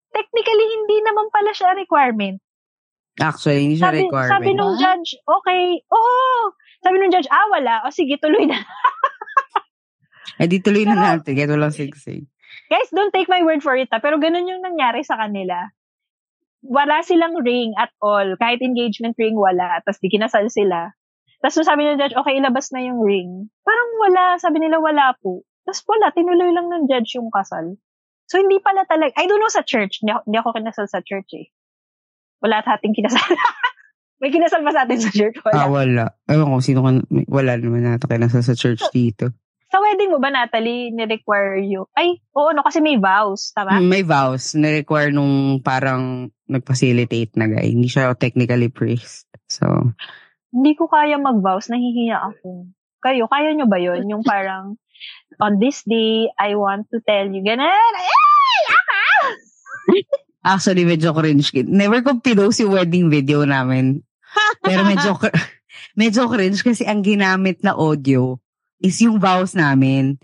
[0.10, 2.42] technically, hindi naman pala siya requirement.
[3.22, 4.34] Actually, hindi siya Sabi, requirement.
[4.34, 6.50] sabi nung judge, okay, oo.
[6.82, 7.86] Sabi nung judge, ah, wala.
[7.86, 8.58] O sige, tuloy na.
[10.40, 11.34] eh, di tuloy na natin.
[11.36, 12.28] Kaya walang sigsig.
[12.70, 14.00] Guys, don't take my word for it, ha?
[14.02, 15.74] pero ganun yung nangyari sa kanila.
[16.64, 18.40] Wala silang ring at all.
[18.40, 19.84] Kahit engagement ring, wala.
[19.84, 20.96] Tapos di kinasal sila.
[21.44, 23.52] Tapos nung sabi ng judge, okay, ilabas na yung ring.
[23.68, 24.40] Parang wala.
[24.40, 25.44] Sabi nila, wala po.
[25.68, 27.76] Tapos wala, tinuloy lang ng judge yung kasal.
[28.32, 30.00] So, hindi pala talaga, I don't know sa church.
[30.00, 31.48] Hindi ako, hindi ako kinasal sa church eh.
[32.40, 33.20] Wala at ating kinasal.
[34.24, 35.36] May kinasal ba sa atin sa church?
[35.44, 35.84] Ah, Wala.
[35.84, 36.06] wala.
[36.32, 36.92] Ewan ko, sino ka,
[37.28, 39.36] wala naman natin kinasal sa church dito.
[39.74, 41.90] Sa wedding mo ba, Natalie, ni-require you?
[41.98, 43.82] Ay, oo, no, kasi may vows, tama?
[43.82, 47.74] Mm, May vows na require nung parang nag-facilitate na guy.
[47.74, 49.26] Hindi siya technically priest.
[49.50, 49.66] So,
[50.54, 52.70] Hindi ko kaya mag-vows, nahihiya ako.
[53.02, 54.06] Kayo, kaya nyo ba yun?
[54.14, 54.78] Yung parang,
[55.42, 57.66] on this day, I want to tell you, ganun.
[57.98, 58.62] Ay!
[58.70, 59.02] Ako!
[60.54, 61.50] actually, medyo cringe.
[61.66, 64.06] Never ko pinost yung wedding video namin.
[64.62, 65.18] Pero medyo,
[65.98, 68.38] medyo cringe kasi ang ginamit na audio
[68.84, 70.20] is yung vows namin.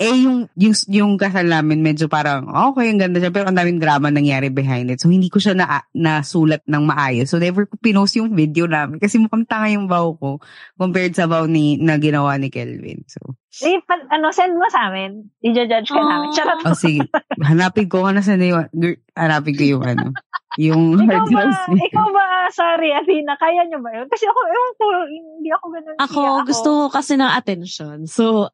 [0.00, 3.76] Eh, yung, yung, yung kasal namin, medyo parang, okay, ang ganda siya, pero ang daming
[3.76, 4.98] drama nangyari behind it.
[5.04, 7.28] So, hindi ko siya na, nasulat ng maayos.
[7.28, 10.40] So, never ko pinost yung video namin kasi mukhang tanga yung vow ko
[10.80, 13.04] compared sa vow ni, na ginawa ni Kelvin.
[13.04, 15.28] So, Eh, pa- ano, send mo sa amin.
[15.44, 16.32] I-judge ka namin.
[16.32, 16.36] Aw.
[16.40, 16.64] Charot.
[16.64, 17.04] oh, sige.
[17.44, 18.64] Hanapin ko, ano sa yung,
[19.12, 20.16] hanapin ko yung ano,
[20.56, 24.08] yung ikaw hard ba, ikaw ba, sorry, Athena, kaya nyo ba yun?
[24.08, 25.96] Kasi ako, ewan ko, hindi ako ganun.
[25.96, 26.44] Ako, siya.
[26.48, 27.98] gusto ko kasi ng attention.
[28.04, 28.52] So,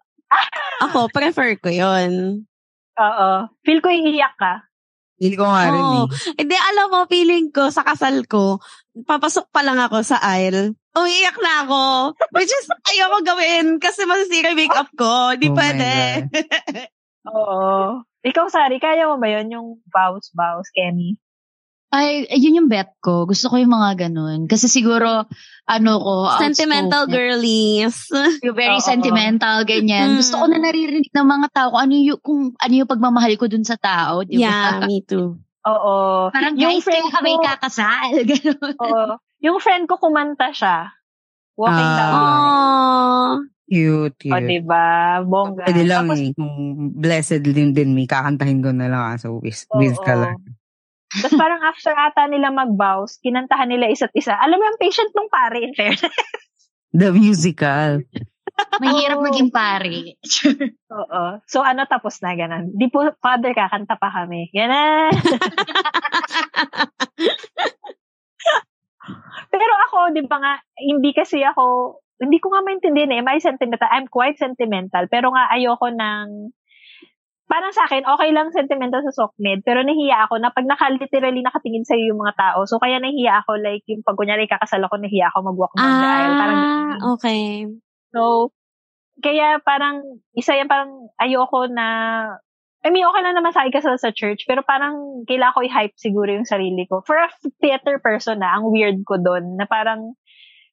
[0.85, 2.45] ako, prefer ko yon
[2.99, 3.31] Oo.
[3.63, 4.67] Feel ko iiyak ka.
[5.19, 6.07] Hindi ko nga rin Oo.
[6.07, 6.07] eh.
[6.39, 8.63] Hindi, alam mo, feeling ko sa kasal ko,
[9.03, 11.83] papasok pa lang ako sa aisle, umiiyak na ako.
[12.35, 15.35] Which is, ayoko gawin kasi masisira yung makeup ko.
[15.35, 15.91] Hindi Oh pwede.
[17.35, 18.03] Oo.
[18.23, 19.47] Ikaw, Sari, kaya mo ba yun?
[19.51, 20.31] Yung vows,
[20.75, 21.19] Kenny?
[21.89, 23.25] Ay, yun yung bet ko.
[23.25, 24.45] Gusto ko yung mga ganun.
[24.45, 25.25] Kasi siguro,
[25.65, 27.17] ano ko, Sentimental outspoken.
[27.17, 27.97] girlies.
[28.45, 28.85] Yung very Oo.
[28.85, 30.13] sentimental, ganyan.
[30.13, 30.17] Mm.
[30.17, 33.49] Gusto ko na naririnig ng mga tao kung ano yung, kung ano yung pagmamahal ko
[33.49, 34.85] dun sa tao, di Yeah, ba?
[34.85, 35.41] me too.
[35.65, 35.97] Oo.
[36.29, 38.11] Parang Yung guys, friend kaya kami ko- kakasal.
[38.33, 38.75] Ganun.
[38.79, 39.03] Oo.
[39.39, 40.93] Yung friend ko kumanta siya.
[41.55, 41.97] Walking Ah.
[41.97, 42.49] down the aisle.
[42.49, 43.33] Aww.
[43.69, 44.45] Cute, O, cute.
[44.47, 44.87] diba?
[45.23, 45.65] Bongga.
[45.65, 46.33] Pwede lang Tapos, eh.
[46.33, 46.53] Kung
[46.95, 50.05] blessed din din me, kakantahin ko na lang aso with, with Oo.
[50.05, 50.33] color.
[51.09, 54.37] Tapos parang after ata nila mag-vows, kinantahan nila isa't isa.
[54.37, 56.13] Alam mo yung patient nung pare, in fairness.
[56.93, 58.05] The musical.
[58.83, 59.25] Mahirap Oo.
[59.25, 60.19] maging pare.
[60.99, 61.23] Oo.
[61.47, 62.75] So ano, tapos na, ganun.
[62.75, 64.51] Di po, father, kakanta pa kami.
[64.53, 65.15] Ganun.
[69.53, 73.23] Pero ako, di ba nga, hindi kasi ako, hindi ko nga maintindihan eh.
[73.25, 73.89] May sentimental.
[73.89, 75.07] I'm quite sentimental.
[75.09, 76.53] Pero nga, ayoko ng,
[77.49, 79.65] parang sa akin, okay lang sentimental sa Sokmed.
[79.65, 82.69] Pero nahiya ako na pag naka-literally nakatingin sa'yo yung mga tao.
[82.69, 86.09] So, kaya nahiya ako, like, yung pag kunyari kakasal ako, nahiya ako mag-walk down the
[86.09, 86.37] aisle.
[86.37, 87.67] Parang, Ah, okay.
[88.13, 88.53] So,
[89.25, 91.87] kaya parang, isa yan parang ayoko na
[92.87, 96.31] I mean, okay lang naman sa ikasal sa church, pero parang kailangan ko i-hype siguro
[96.31, 97.03] yung sarili ko.
[97.03, 97.27] For a
[97.59, 100.15] theater person na, ang weird ko doon, na parang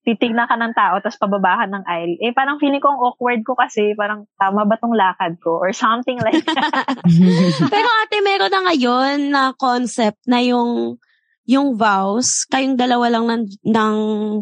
[0.05, 2.15] titignan ka ng tao tapos pababahan ng aisle.
[2.21, 5.73] Eh, parang feeling ko ang awkward ko kasi parang tama ba tong lakad ko or
[5.73, 6.93] something like that.
[7.73, 11.01] Pero ate, meron na ngayon na concept na yung
[11.45, 13.95] yung vows, kayong dalawa lang ng, ng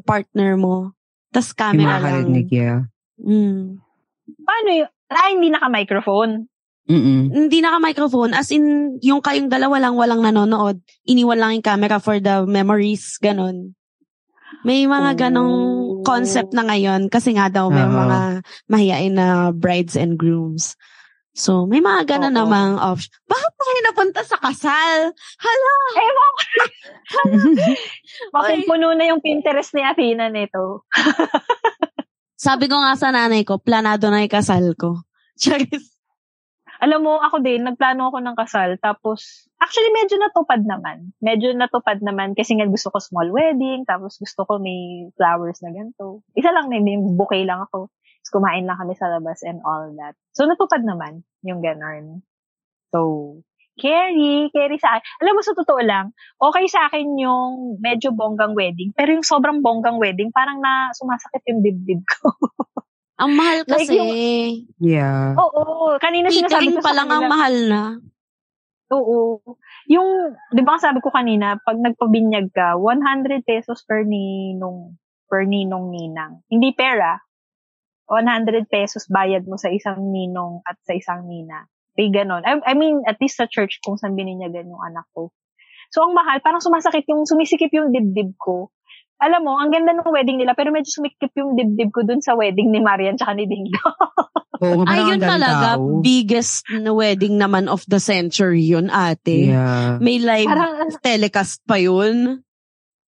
[0.07, 0.95] partner mo.
[1.35, 1.99] Tapos Yung camera lang.
[1.99, 2.79] makakarinig, yeah.
[3.19, 3.83] Mm.
[4.43, 4.89] Paano yun?
[5.11, 6.47] Ah, hindi naka-microphone.
[6.87, 7.31] Mm-mm.
[7.31, 8.31] Hindi naka-microphone.
[8.35, 10.79] As in, yung kayong dalawa lang walang nanonood.
[11.07, 13.19] Iniwan lang yung camera for the memories.
[13.19, 13.75] Ganon.
[14.63, 15.55] May mga ganong
[15.99, 16.01] Oh.
[16.03, 17.95] concept na ngayon kasi nga daw may Oo.
[17.95, 18.19] mga
[18.67, 20.75] mahihain na brides and grooms.
[21.33, 23.09] So, may mga ganon namang option.
[23.25, 25.09] Bakit tayo napunta sa kasal?
[25.15, 25.73] Hala!
[25.97, 26.43] Ewan ko.
[28.37, 30.85] Bakit puno na yung Pinterest ni Athena nito?
[32.37, 35.01] Sabi ko nga sa nanay ko, planado na yung kasal ko.
[35.41, 35.89] Charis.
[36.77, 38.69] Alam mo, ako din, nagplano ako ng kasal.
[38.77, 41.15] Tapos, actually, medyo natupad naman.
[41.23, 43.87] Medyo natupad naman kasi nga gusto ko small wedding.
[43.87, 46.21] Tapos gusto ko may flowers na ganito.
[46.35, 47.87] Isa lang, may, may bouquet lang ako.
[47.89, 50.19] Tapos kumain lang kami sa labas and all that.
[50.35, 52.23] So, natupad naman yung ganon.
[52.91, 53.39] So,
[53.73, 55.03] Carrie, Carrie sa akin.
[55.25, 58.93] Alam mo, sa totoo lang, okay sa akin yung medyo bonggang wedding.
[58.93, 62.37] Pero yung sobrang bonggang wedding, parang na sumasakit yung dibdib ko.
[63.21, 63.97] Ang mahal Like kasi.
[64.81, 65.37] Yeah.
[65.37, 67.81] Oo, kanina sinasabi Catering ko pa sa lang ang mahal na.
[68.91, 69.39] Oo.
[69.87, 74.99] Yung, di ba sabi ko kanina, pag nagpabinyag ka, 100 pesos per ninong,
[75.31, 76.43] per ninong ninang.
[76.51, 77.21] Hindi pera.
[78.11, 81.65] 100 pesos bayad mo sa isang ninong at sa isang nina.
[81.95, 82.43] May ganon.
[82.43, 85.31] I, I mean, at least sa church kung saan bininyagan yung anak ko.
[85.93, 88.73] So, ang mahal, parang sumasakit yung, sumisikip yung dibdib ko.
[89.21, 92.33] Alam mo, ang ganda ng wedding nila, pero medyo sumikip yung dibdib ko dun sa
[92.33, 93.77] wedding ni Marian tsaka ni Dingdo.
[94.63, 95.99] Oo, parang Ayun talaga, tao.
[95.99, 99.51] biggest na wedding naman of the century yun, ate.
[99.51, 99.99] Yeah.
[99.99, 102.41] May live Parang- telecast pa yun.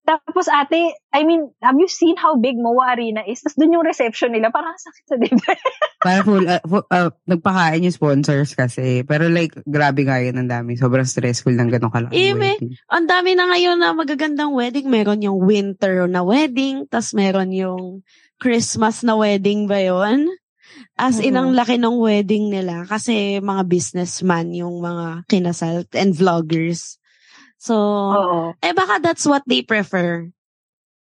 [0.05, 3.41] Tapos ate, I mean, have you seen how big Moa Arena is?
[3.41, 5.57] Tapos dun yung reception nila, parang ang sakit sa dibdib.
[6.05, 9.01] Para full, uh, fu- uh, nagpakain yung sponsors kasi.
[9.01, 10.77] Pero like, grabe nga yun, ang dami.
[10.77, 12.77] Sobrang stressful ng ganong kalaking Eh, wedding.
[12.85, 14.85] Ang dami na ngayon na magagandang wedding.
[14.85, 18.05] Meron yung winter na wedding, tas meron yung
[18.37, 20.29] Christmas na wedding ba yun?
[20.95, 26.95] As in, ang laki ng wedding nila kasi mga businessman yung mga kinasal and vloggers.
[27.59, 27.75] So,
[28.15, 28.39] Oo.
[28.63, 30.31] eh baka that's what they prefer.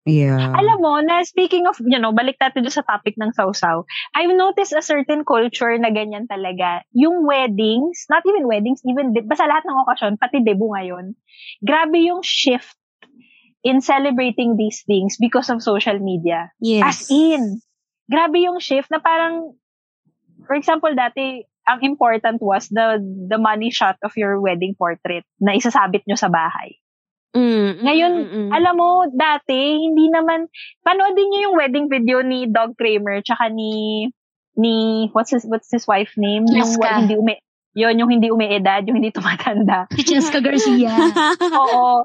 [0.05, 0.57] Yeah.
[0.57, 3.85] Alam mo, na speaking of, you know, balik natin dun sa topic ng sausaw,
[4.17, 6.81] I've noticed a certain culture na ganyan talaga.
[6.97, 11.13] Yung weddings, not even weddings, even, de- basta lahat ng okasyon, pati debut ngayon,
[11.61, 12.73] grabe yung shift
[13.61, 16.49] in celebrating these things because of social media.
[16.57, 16.81] Yes.
[16.81, 17.61] As in,
[18.09, 19.53] grabe yung shift na parang,
[20.45, 22.97] for example, dati, ang important was the
[23.29, 26.81] the money shot of your wedding portrait na isasabit nyo sa bahay.
[27.31, 28.49] Mm, Ngayon, mm, mm, mm.
[28.51, 30.51] Alam mo, dati, hindi naman,
[30.83, 34.03] panoodin niyo yung wedding video ni Doug Kramer tsaka ni,
[34.59, 36.43] ni, what's his, what's his wife name?
[36.51, 36.83] Yung Jessica.
[36.83, 37.39] wa- hindi umi,
[37.71, 39.87] yun, yung hindi umiedad, yung hindi tumatanda.
[39.95, 40.91] Si Jessica Garcia.
[41.63, 42.03] Oo.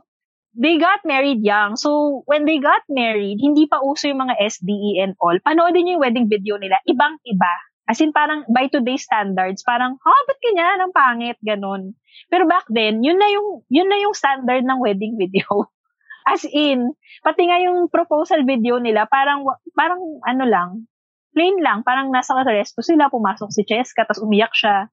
[0.54, 1.74] They got married young.
[1.74, 5.36] So, when they got married, hindi pa uso yung mga SDE and all.
[5.42, 6.78] Panoodin niyo yung wedding video nila.
[6.86, 7.54] Ibang-iba.
[7.86, 10.82] As in, parang by today's standards, parang, ha, ba't ganyan?
[10.82, 11.94] Ang pangit, ganun.
[12.26, 15.46] Pero back then, yun na yung, yun na yung standard ng wedding video.
[16.30, 19.46] As in, pati nga yung proposal video nila, parang,
[19.78, 20.90] parang ano lang,
[21.30, 24.90] plain lang, parang nasa resto sila, pumasok si Cheska, tapos umiyak siya.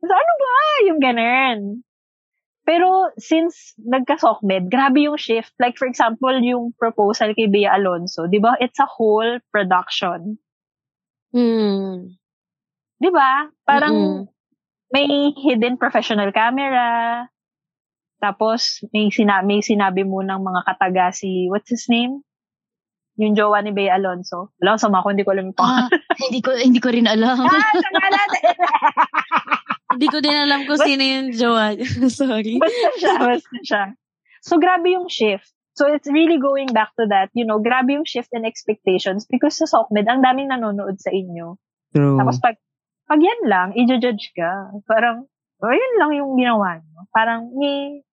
[0.00, 0.56] So, ano ba?
[0.88, 1.84] Yung ganun.
[2.64, 5.50] Pero since nagka-SOCMED, grabe yung shift.
[5.58, 8.54] Like for example, yung proposal kay Bea Alonso, 'di ba?
[8.62, 10.38] It's a whole production.
[11.34, 12.19] Hmm.
[13.00, 13.48] 'Di ba?
[13.64, 14.22] Parang Mm-mm.
[14.92, 17.24] may hidden professional camera.
[18.20, 22.20] Tapos may sinabi, may sinabi mo ng mga kataga si what's his name?
[23.16, 24.52] Yung jowa ni Bea Alonso.
[24.60, 25.88] Wala ko sama ko, hindi ko alam ah,
[26.28, 27.48] hindi ko hindi ko rin alam.
[27.48, 27.48] Ah.
[29.90, 31.74] Hindi ko din alam kung sino yung jowa.
[32.14, 32.62] Sorry.
[32.62, 33.84] basta siya, basta siya.
[34.40, 35.50] So, grabe yung shift.
[35.74, 39.58] So, it's really going back to that, you know, grabe yung shift in expectations because
[39.58, 41.58] sa SOCMED, ang daming nanonood sa inyo.
[41.90, 42.16] True.
[42.22, 42.56] Tapos pag,
[43.10, 44.70] pag yan lang, i-judge ka.
[44.86, 45.26] Parang,
[45.58, 47.10] oh, yun lang yung ginawa nyo.
[47.10, 48.06] Parang, ni,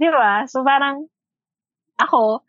[0.00, 0.48] di ba?
[0.48, 1.04] So, parang,
[2.00, 2.40] ako,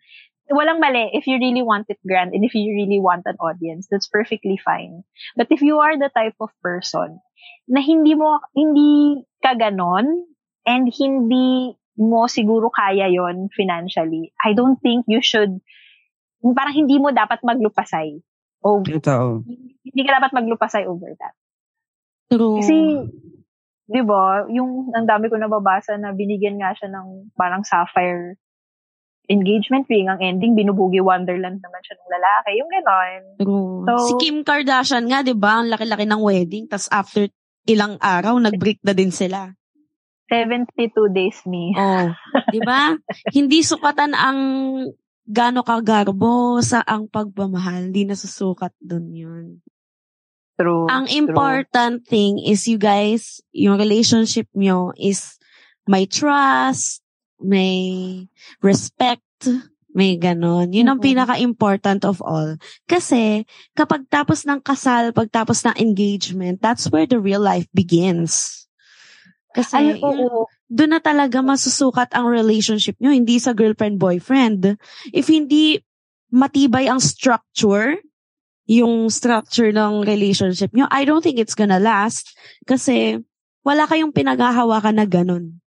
[0.47, 3.91] walang mali if you really want it grand and if you really want an audience,
[3.91, 5.03] that's perfectly fine.
[5.35, 7.19] But if you are the type of person
[7.67, 10.23] na hindi mo, hindi ka ganon
[10.63, 15.59] and hindi mo siguro kaya yon financially, I don't think you should,
[16.41, 18.23] parang hindi mo dapat maglupasay.
[18.63, 19.43] O Totoo.
[19.83, 21.35] hindi ka dapat maglupasay over that.
[22.29, 22.61] True.
[22.61, 22.77] Kasi,
[23.89, 28.37] di ba, yung ang dami ko nababasa na binigyan nga siya ng parang sapphire
[29.29, 32.49] engagement ring, ang ending, binubugi Wonderland naman siya ng lalaki.
[32.57, 33.21] Yung gano'n.
[33.37, 33.85] True.
[33.85, 35.61] So- si Kim Kardashian nga, di ba?
[35.61, 36.65] Ang laki-laki ng wedding.
[36.65, 37.29] Tapos after
[37.69, 39.53] ilang araw, nag-break na din sila.
[40.29, 41.73] 72 days me.
[41.77, 42.09] Oh,
[42.49, 42.97] di ba?
[43.37, 44.39] Hindi sukatan ang
[45.29, 47.93] gano kagarbo sa ang pagmamahal.
[47.93, 49.45] Hindi nasusukat dun yun.
[50.59, 50.91] True.
[50.91, 51.15] Ang true.
[51.23, 55.39] important thing is you guys, yung relationship nyo is
[55.87, 56.99] may trust,
[57.39, 58.27] may
[58.59, 59.23] respect,
[59.95, 60.75] may ganon.
[60.75, 61.07] Yun ang Mhm.
[61.07, 62.59] pinaka-important of all.
[62.85, 68.67] Kasi kapag tapos ng kasal, pagtapos ng engagement, that's where the real life begins.
[69.55, 70.45] Kasi Ay, oo.
[70.69, 74.77] doon na talaga masusukat ang relationship nyo, hindi sa girlfriend-boyfriend.
[75.09, 75.81] If hindi
[76.29, 77.97] matibay ang structure,
[78.69, 82.37] yung structure ng relationship nyo, I don't think it's gonna last.
[82.69, 83.17] Kasi
[83.65, 85.57] wala kayong pinaghahawakan na ganun.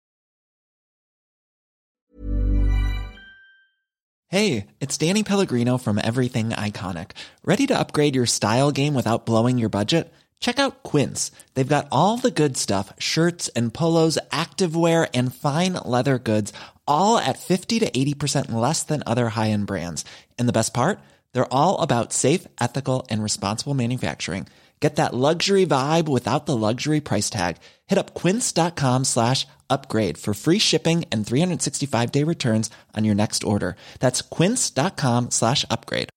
[4.30, 7.12] Hey, it's Danny Pellegrino from Everything Iconic.
[7.44, 10.08] Ready to upgrade your style game without blowing your budget?
[10.40, 11.30] Check out Quince.
[11.52, 16.54] They've got all the good stuff shirts and polos, activewear, and fine leather goods,
[16.86, 20.06] all at 50 to 80% less than other high end brands.
[20.38, 20.98] And the best part?
[21.32, 24.46] They're all about safe, ethical, and responsible manufacturing.
[24.82, 27.58] Get that luxury vibe without the luxury price tag.
[27.86, 32.68] Hit up quince.com slash upgrade for free shipping and 365 day returns
[32.98, 33.76] on your next order.
[34.00, 36.08] That's quince.com slash upgrade.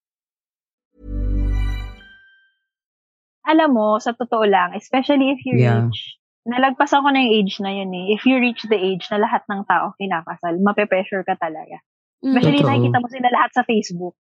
[3.45, 5.85] Alam mo, sa totoo lang, especially if you Yeah.
[5.85, 6.17] reach,
[6.49, 8.17] nalagpasan ko na yung age na yun eh.
[8.17, 11.77] If you reach the age na lahat ng tao kinakasal, mape-pressure ka talaga.
[12.25, 12.69] Especially Totoo.
[12.73, 14.17] nakikita mo sila lahat sa Facebook.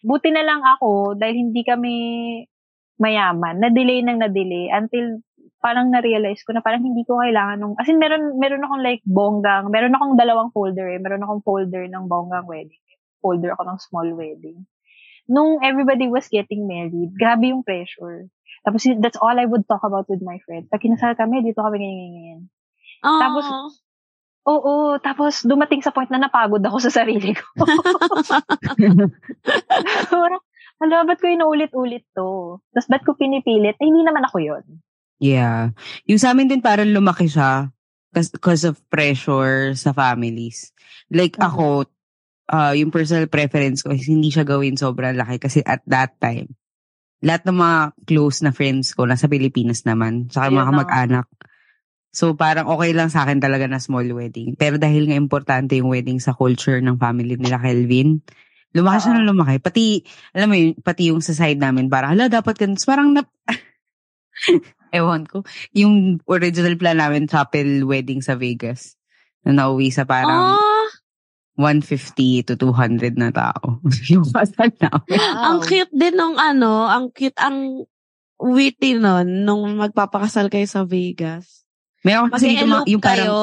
[0.00, 1.94] Buti na lang ako, dahil hindi kami
[3.00, 5.24] mayaman, na-delay nang na-delay until
[5.60, 9.04] parang na-realize ko na parang hindi ko kailangan nung, as in meron, meron akong like
[9.04, 12.80] bonggang, meron akong dalawang folder eh, meron akong folder ng bonggang wedding,
[13.20, 14.64] folder ako ng small wedding.
[15.28, 18.28] Nung everybody was getting married, grabe yung pressure.
[18.64, 20.68] Tapos that's all I would talk about with my friends.
[20.68, 22.42] Pag kinasal kami, dito kami ganyan, ganyan, ganyan.
[23.04, 23.20] Oh.
[23.20, 23.44] Tapos,
[24.48, 27.44] Oo, tapos dumating sa point na napagod ako sa sarili ko.
[30.12, 30.42] Parang,
[30.80, 32.56] Hala, ba't ko inuulit-ulit to?
[32.72, 33.76] Tapos ba't ko pinipilit?
[33.76, 34.64] Eh, hindi naman ako yon.
[35.20, 35.76] Yeah.
[36.08, 37.68] Yung sa amin din parang lumaki siya
[38.16, 40.72] because of pressure sa families.
[41.12, 41.44] Like Mhm.
[41.44, 41.66] ako,
[42.48, 46.48] uh, yung personal preference ko is hindi siya gawin sobrang laki kasi at that time,
[47.20, 47.78] lahat ng mga
[48.08, 51.20] close na friends ko nasa Pilipinas naman, saka Ayun mga na.
[52.10, 54.58] So parang okay lang sa akin talaga na small wedding.
[54.58, 58.18] Pero dahil nga importante yung wedding sa culture ng family nila Kelvin,
[58.74, 59.18] lumaki siya Oo.
[59.22, 59.56] na lumaki.
[59.62, 59.84] Pati,
[60.34, 62.78] alam mo yun, pati yung sa side namin, parang, hala, dapat ganun.
[62.78, 63.22] Parang, na,
[64.98, 65.42] ewan ko,
[65.74, 68.94] yung original plan namin, chapel wedding sa Vegas,
[69.46, 70.88] na nauwi sa parang Ah,
[71.58, 73.82] 150 to 200 na tao.
[74.12, 75.18] yung kasal namin.
[75.18, 77.84] ang cute din nung ano, ang cute, ang
[78.40, 81.60] witty nun, nung magpapakasal kayo sa Vegas.
[82.00, 83.38] Meron kasi dito mga- yung parang, kayo.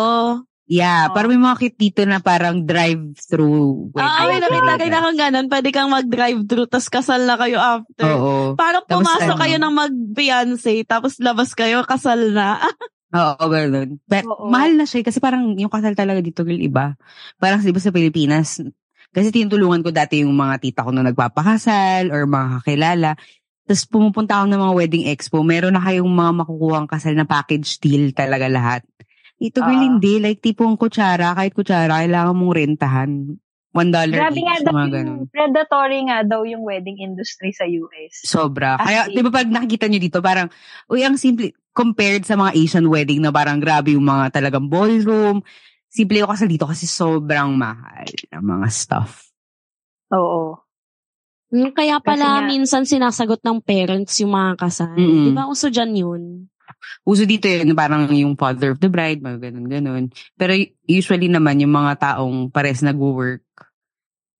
[0.66, 1.14] yeah, Oo.
[1.14, 3.94] parang may mga dito na parang drive-through.
[3.94, 4.80] Ah, may sa nakita Vegas.
[4.80, 5.46] kayo na kung ganun.
[5.48, 8.10] Pwede kang mag-drive-through, tas kasal na kayo after.
[8.10, 8.34] Oo.
[8.56, 9.42] Parang Tapos pumasok ano?
[9.42, 12.58] kayo ng mag-fiancé, tapos labas kayo, kasal na.
[13.16, 14.04] Oo, ganun.
[14.04, 14.52] But, Oo.
[14.52, 17.00] mahal na siya eh, kasi parang yung kasal talaga dito, girl, iba.
[17.38, 18.60] Parang di ba sa Pilipinas,
[19.16, 23.12] kasi tinutulungan ko dati yung mga tita ko na nagpapakasal or mga kakilala.
[23.68, 27.78] Tapos pumupunta ako ng mga wedding expo, meron na kayong mga makukuhang kasal na package
[27.78, 28.82] deal talaga lahat.
[29.38, 29.86] Ito, girl, Ah.
[29.86, 30.18] hindi.
[30.18, 33.12] Like, tipong kutsara, kahit kutsara, kailangan mong rentahan.
[33.70, 35.20] One dollar Grabe nga each, daw mga ganun.
[35.30, 38.26] predatory nga daw yung wedding industry sa US.
[38.26, 38.74] Sobra.
[38.74, 40.50] As Kaya, di ba pag nakikita nyo dito, parang,
[40.90, 45.46] uy, ang simple, compared sa mga Asian wedding na parang grabe yung mga talagang ballroom,
[45.86, 49.30] simple yung kasal dito kasi sobrang mahal ng mga stuff.
[50.10, 50.58] Oo.
[51.48, 54.92] Hmm, Kaya pala Kasi nga- minsan sinasagot ng parents yung mga kasal.
[54.92, 55.26] Mm-mm.
[55.26, 56.24] Di ba uso dyan yun?
[57.08, 60.12] Uso dito yun, parang yung father of the bride, mga ganun-ganun.
[60.36, 60.52] Pero
[60.84, 63.48] usually naman, yung mga taong pares nag-work,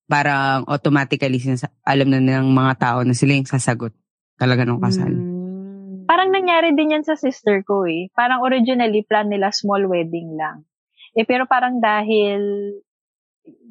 [0.08, 3.96] parang automatically sinasa- alam na ng mga tao na sila yung sasagot
[4.36, 5.12] talaga ng kasal.
[5.12, 6.04] Hmm.
[6.08, 8.08] Parang nangyari din yan sa sister ko eh.
[8.16, 10.64] Parang originally plan nila small wedding lang.
[11.12, 12.40] Eh pero parang dahil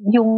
[0.05, 0.29] yung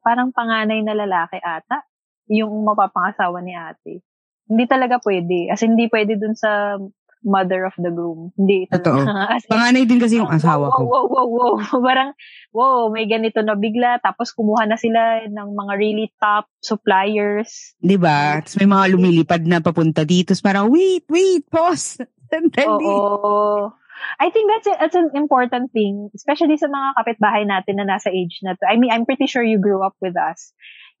[0.00, 1.84] parang panganay na lalaki ata,
[2.32, 4.00] yung mapapangasawa ni ate.
[4.48, 5.52] Hindi talaga pwede.
[5.52, 6.80] As in, hindi pwede dun sa
[7.22, 8.34] mother of the groom.
[8.34, 9.06] Hindi Totoo.
[9.36, 10.82] As in, Panganay din kasi yung asawa ko.
[10.82, 11.78] Wow, wow, wow, wow.
[11.88, 12.10] Parang,
[12.50, 14.02] wow, may ganito na bigla.
[14.02, 17.78] Tapos kumuha na sila ng mga really top suppliers.
[17.78, 18.42] Di ba?
[18.42, 20.34] Tapos may mga lumilipad na papunta dito.
[20.34, 22.02] Tapos parang, wait, wait, pause.
[22.32, 22.84] Sandali.
[22.84, 23.70] Oo.
[24.18, 28.10] I think that's a, that's an important thing, especially sa mga kapitbahay natin na nasa
[28.10, 28.66] age na to.
[28.66, 30.50] I mean, I'm pretty sure you grew up with us.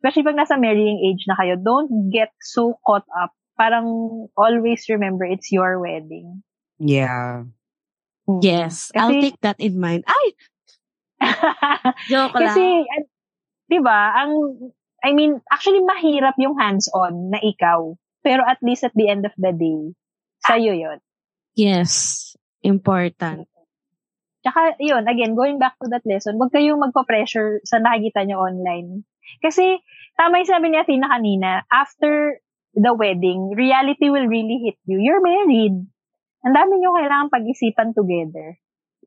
[0.02, 3.30] Especially pag nasa marrying age na kayo, don't get so caught up.
[3.54, 3.86] Parang
[4.34, 6.42] always remember it's your wedding.
[6.82, 7.46] Yeah.
[8.42, 10.02] Yes, Kasi- I'll take that in mind.
[10.10, 10.26] Ay,
[12.10, 12.90] joke Kasi, lang.
[12.90, 13.10] an-
[13.70, 14.58] di ba, ang,
[15.02, 17.94] I mean, actually mahirap yung hands-on na ikaw.
[18.22, 19.94] Pero at least at the end of the day,
[20.46, 20.98] sa'yo yun.
[21.54, 23.50] Yes, important.
[24.42, 29.06] Tsaka, yun, again, going back to that lesson, huwag kayong magpa-pressure sa nakikita nyo online.
[29.40, 29.78] Kasi,
[30.18, 32.40] tama yung sabi ni Athena kanina, after
[32.74, 34.98] the wedding, reality will really hit you.
[35.00, 35.76] You're married.
[36.42, 38.58] Ang dami nyo kailangan pag-isipan together.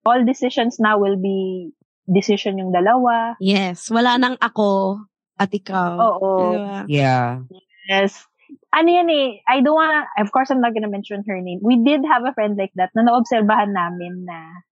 [0.05, 1.71] All decisions now will be
[2.05, 3.35] decision yung dalawa.
[3.41, 5.01] Yes, wala nang ako
[5.35, 5.97] at ikaw.
[5.97, 6.31] Oo.
[6.53, 6.79] Diba?
[6.87, 7.43] Yeah.
[7.89, 8.23] Yes.
[8.69, 11.59] Ano yan eh, I don't wanna, of course I'm not gonna mention her name.
[11.65, 14.63] We did have a friend like that na naobserbahan namin na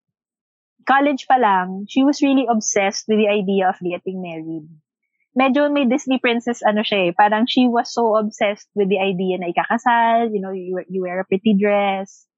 [0.85, 4.67] college pa lang, she was really obsessed with the idea of getting married.
[5.33, 7.11] Medyo may Disney princess ano siya eh.
[7.17, 11.17] Parang she was so obsessed with the idea na ikakasal, you know, you, you wear
[11.17, 12.29] a pretty dress,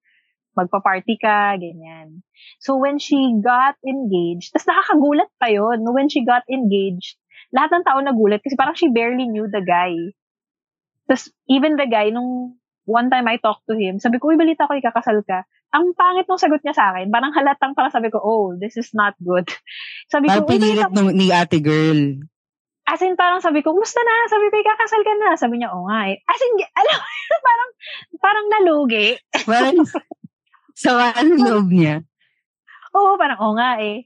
[0.56, 2.24] magpa-party ka, ganyan.
[2.64, 7.20] So when she got engaged, tas nakakagulat pa yun, no, when she got engaged,
[7.52, 9.94] lahat ng tao nagulat kasi parang she barely knew the guy.
[11.06, 14.66] Tapos, even the guy, nung one time I talked to him, sabi ko, uy, balita
[14.66, 15.46] ko, ikakasal ka.
[15.76, 17.12] Ang pangit nung sagot niya sa akin.
[17.12, 19.46] Parang halatang parang sabi ko, oh, this is not good.
[20.14, 20.94] Sabi ko, Parang uy, pinilit ko.
[20.96, 22.24] nung, ni ate girl.
[22.86, 24.30] As in, parang sabi ko, kumusta na?
[24.30, 25.30] Sabi ko, ikakasal ka na.
[25.34, 26.22] Sabi niya, oo nga eh.
[26.22, 27.70] As in, alam mo, parang,
[28.22, 29.08] parang nalugi.
[29.42, 29.78] Parang,
[30.82, 32.06] sa ng loob niya.
[32.94, 34.06] Oo, parang, oo nga eh.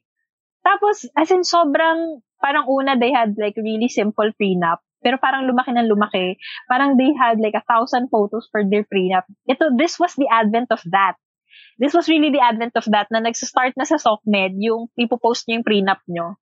[0.63, 4.80] Tapos, as in, sobrang, parang una, they had like really simple prenup.
[4.99, 6.39] Pero parang lumaki ng lumaki.
[6.67, 9.27] Parang they had like a thousand photos for their prenup.
[9.47, 11.15] Ito, this was the advent of that.
[11.80, 15.63] This was really the advent of that na nagsastart na sa SOCMED yung ipopost nyo
[15.63, 16.36] yung prenup nyo.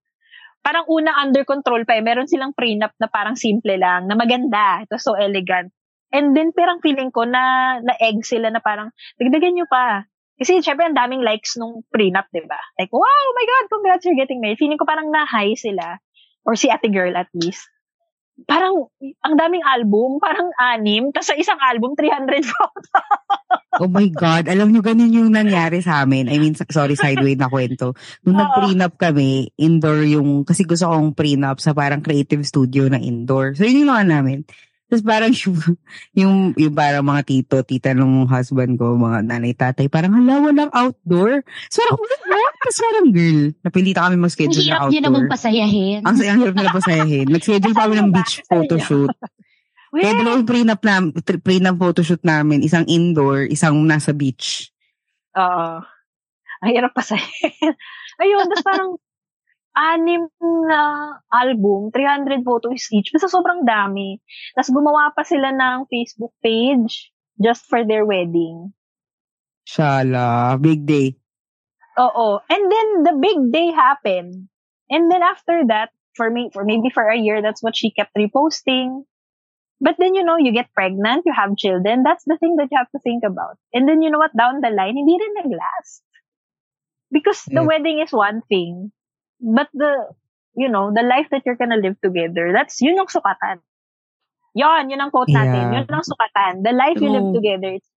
[0.68, 2.04] Parang una under control pa eh.
[2.04, 4.84] Meron silang prenup na parang simple lang, na maganda.
[4.84, 5.72] Ito so elegant.
[6.12, 10.04] And then parang feeling ko na na-egg sila na parang, dagdagan nyo pa.
[10.36, 12.60] Kasi syempre ang daming likes nung prenup, di ba?
[12.76, 14.60] Like, wow, oh my God, congrats, you're getting married.
[14.60, 16.04] Feeling ko parang na-high sila.
[16.44, 17.64] Or si ate girl at least.
[18.46, 18.86] Parang,
[19.26, 21.10] ang daming album, parang anim.
[21.10, 22.88] Tapos sa isang album, 300 photos.
[23.78, 24.50] Oh my God.
[24.50, 26.26] Alam nyo, ganun yung nangyari sa amin.
[26.34, 27.94] I mean, sorry, sideway na kwento.
[28.26, 33.54] Nung nag-prenup kami, indoor yung, kasi gusto kong prenup sa parang creative studio na indoor.
[33.54, 34.50] So, yun yung mga namin.
[34.88, 35.58] Tapos parang yung,
[36.16, 40.72] yung, yung parang mga tito, tita ng husband ko, mga nanay, tatay, parang hala, walang
[40.72, 41.44] outdoor.
[41.68, 42.00] So, parang,
[42.32, 42.54] what?
[42.64, 45.36] Tapos parang girl, napilita kami Ang mag-schedule na hirap niyo namang outdoor.
[45.36, 46.00] pasayahin.
[46.08, 47.26] Ang sayang hirap nila pasayahin.
[47.28, 49.12] Nag-schedule pa kami ng beach photoshoot.
[49.98, 50.96] Kaya Wait, dalawang prenup na,
[51.40, 52.64] prenup photoshoot namin.
[52.64, 54.72] Isang indoor, isang nasa beach.
[55.36, 55.84] Oo.
[56.64, 57.22] Ang hirap pa sa'yo.
[58.24, 58.90] Ayun, tapos parang
[59.78, 63.14] anim na album, 300 photos each.
[63.14, 64.18] Basta sobrang dami.
[64.58, 68.74] Tapos gumawa pa sila ng Facebook page just for their wedding.
[69.70, 71.14] Shala, big day.
[72.02, 72.42] Oo.
[72.50, 74.50] And then the big day happened.
[74.90, 78.16] And then after that, for me, for maybe for a year, that's what she kept
[78.18, 79.06] reposting.
[79.78, 82.02] But then, you know, you get pregnant, you have children.
[82.02, 83.62] That's the thing that you have to think about.
[83.74, 84.34] And then, you know what?
[84.34, 86.02] Down the line, hindi rin nag-last.
[87.14, 87.70] Because the Yeah.
[87.70, 88.90] wedding is one thing.
[89.38, 90.12] But the,
[90.58, 93.62] you know, the life that you're gonna live together, that's, yun yung sukatan.
[94.58, 95.70] Yon, yun ang quote natin.
[95.70, 95.86] Yeah.
[95.86, 96.66] Yun ang sukatan.
[96.66, 97.90] The life you live together, it's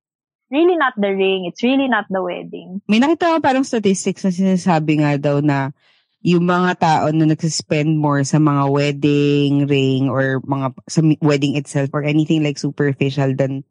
[0.53, 1.49] really not the ring.
[1.49, 2.85] It's really not the wedding.
[2.85, 5.73] May nakita ko parang statistics na sinasabi nga daw na
[6.21, 11.89] yung mga tao na nagsispend more sa mga wedding ring or mga sa wedding itself
[11.97, 13.65] or anything like superficial than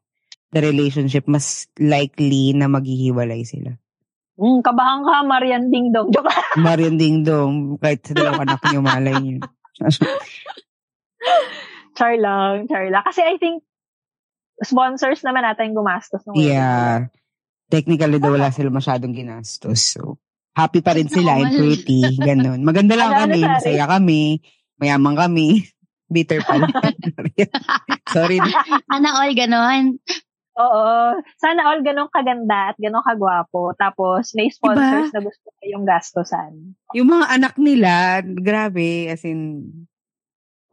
[0.49, 3.77] the relationship, mas likely na maghihiwalay sila.
[4.39, 6.07] Mm, kabahang ka, Marian Ding Dong.
[6.09, 6.31] Joke.
[6.63, 9.37] Marian Ding Dong, kahit sa dalawang anak niyo, malay niyo.
[11.99, 13.03] char lang, char lang.
[13.03, 13.63] Kasi I think,
[14.63, 16.55] sponsors naman natin gumastos ng wedding.
[16.55, 17.11] Yeah.
[17.67, 19.99] Technically daw wala sila masyadong ginastos.
[19.99, 20.17] So,
[20.55, 22.01] happy pa rin sila and pretty.
[22.17, 22.63] Ganun.
[22.63, 23.39] Maganda lang Ano, ano, kami.
[23.39, 23.53] sorry?
[23.59, 24.21] Masaya kami.
[24.79, 25.47] Mayaman kami.
[26.09, 26.71] Bitter pa lang.
[28.09, 28.39] Sorry.
[28.89, 29.99] Ana all ganon.
[30.59, 31.15] Oo.
[31.39, 33.71] Sana all ganun kaganda at ganun kagwapo.
[33.79, 36.75] Tapos, may sponsors na gusto kayong gastosan.
[36.91, 39.07] Yung mga anak nila, grabe.
[39.07, 39.71] As in,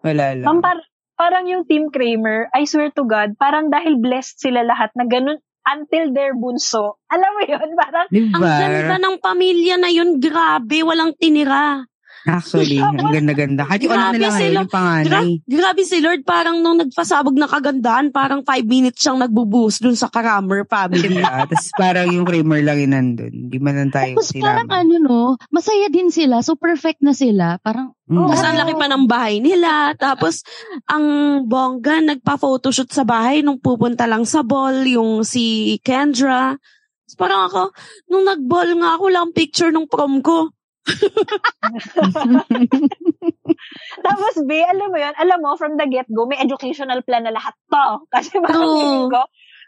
[0.03, 0.47] wala lang.
[0.47, 4.91] Ma'am, par- parang yung Team Kramer, I swear to God, parang dahil blessed sila lahat
[4.99, 7.03] na ganun until their bunso.
[7.11, 7.69] Alam mo yun?
[7.75, 8.39] Parang, Diba?
[8.39, 11.87] Ang ganda ng pamilya na yun, grabe, walang tinira.
[12.27, 13.63] Actually, ang ganda-ganda.
[13.65, 14.59] Kahit yung anak Grabe nila ngayon, sila.
[14.59, 15.07] yung panganay.
[15.07, 19.95] Gra- grabe si Lord, parang nung nagpasabog ng kagandahan, parang five minutes siyang nagbubuhos dun
[19.95, 21.07] sa Karamer family.
[21.07, 21.47] Diba?
[21.47, 23.35] Tapos parang yung Kramer lang yun nandun.
[23.47, 26.43] Di man lang tayo Tapos parang ano no, masaya din sila.
[26.43, 27.63] So perfect na sila.
[27.63, 28.23] Parang, Mm.
[28.31, 29.91] Tapos ang laki pa ng bahay nila.
[29.99, 30.47] Tapos
[30.87, 31.07] ang
[31.51, 36.55] bongga nagpa-photoshoot sa bahay nung pupunta lang sa ball, yung si Kendra.
[36.55, 37.63] Tapos parang ako,
[38.07, 40.55] nung nag-ball nga ako lang picture nung prom ko.
[44.07, 47.55] Tapos, B, alam mo yun, alam mo, from the get-go, may educational plan na lahat
[47.71, 47.87] to.
[48.15, 49.23] Kasi parang feeling ko,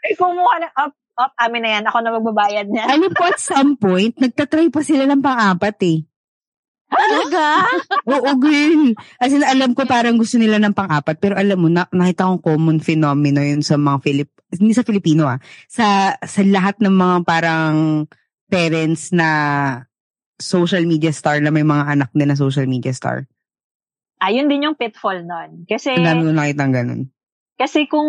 [0.07, 2.87] ay kumuha na, up, up, amin na yan, ako na magbabayad niya.
[2.87, 5.99] Alam po, at some point, nagtatry pa sila ng pang-apat eh.
[6.89, 7.69] Talaga?
[8.09, 8.97] Oo, girl.
[9.21, 11.21] As in, alam ko parang gusto nila ng pang-apat.
[11.21, 15.29] Pero alam mo, na, nakita kong common phenomenon yun sa mga Filip, hindi sa Filipino
[15.29, 15.37] ah,
[15.69, 18.09] sa, sa lahat ng mga parang
[18.49, 19.29] parents na
[20.39, 23.27] social media star na may mga anak din na social media star.
[24.19, 25.63] Ayun din yung pitfall nun.
[25.63, 27.01] Kasi, Ang dami nakita ng ganun.
[27.55, 28.07] kasi kung,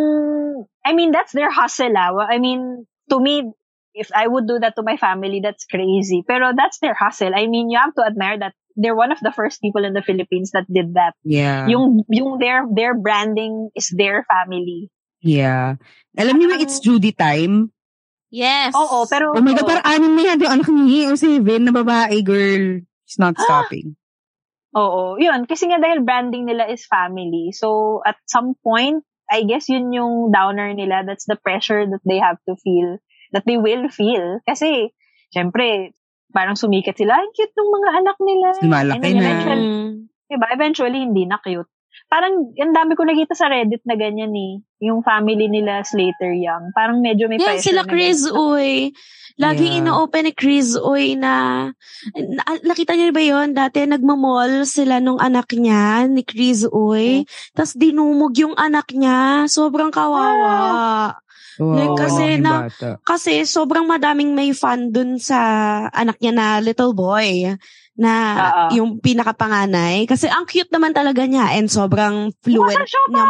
[0.82, 2.14] I mean, that's their hustle ah.
[2.22, 3.50] I mean, to me,
[3.94, 6.22] if I would do that to my family, that's crazy.
[6.22, 7.34] Pero that's their hustle.
[7.34, 10.02] I mean, you have to admire that they're one of the first people in the
[10.02, 11.18] Philippines that did that.
[11.26, 11.66] Yeah.
[11.66, 14.90] Yung, yung their, their branding is their family.
[15.20, 15.74] yeah.
[16.18, 17.70] Alam niyo ba it's Judy time?
[18.30, 18.70] Yes.
[18.78, 20.38] Oo, pero, Oh my God, parang anim na yan.
[20.38, 22.80] Yung anak niya, o seven na babae, girl.
[23.04, 23.98] She's not stopping.
[24.70, 25.50] Oo, yun.
[25.50, 27.50] Kasi nga dahil branding nila is family.
[27.50, 31.02] So, at some point, I guess yun yung downer nila.
[31.02, 33.02] That's the pressure that they have to feel.
[33.34, 34.38] That they will feel.
[34.46, 34.94] Kasi,
[35.34, 35.94] syempre,
[36.30, 37.18] parang sumikat sila.
[37.18, 38.48] Ang cute ng mga anak nila.
[38.62, 39.18] Lumalaki na.
[39.18, 39.90] Eventually, Mm.
[40.30, 40.46] diba?
[40.54, 41.70] Eventually, hindi na cute.
[42.08, 44.62] Parang, ang dami ko nakita sa Reddit na ganyan eh.
[44.80, 46.72] Yung family nila Slater Young.
[46.72, 48.24] Parang medyo may Yan, pressure sila Chris.
[48.26, 48.94] Uy.
[49.36, 49.80] Laging Yeah.
[49.80, 51.64] ino-open ni Chris Uy na,
[52.12, 57.24] na nakita niyo ba yon Dati nagmamall sila nung anak niya, ni Chris Uy.
[57.52, 59.48] Tapos dinumog yung anak niya.
[59.48, 60.54] Sobrang kawawa.
[61.56, 62.96] Wow, Like, kasi na- bata.
[63.00, 65.36] Kasi sobrang madaming may fan dun sa
[65.88, 67.52] anak niya na little boy
[67.98, 68.64] na Oo.
[68.76, 70.06] yung pinakapanganay.
[70.06, 73.28] Kasi ang cute naman talaga niya and sobrang fluent niya.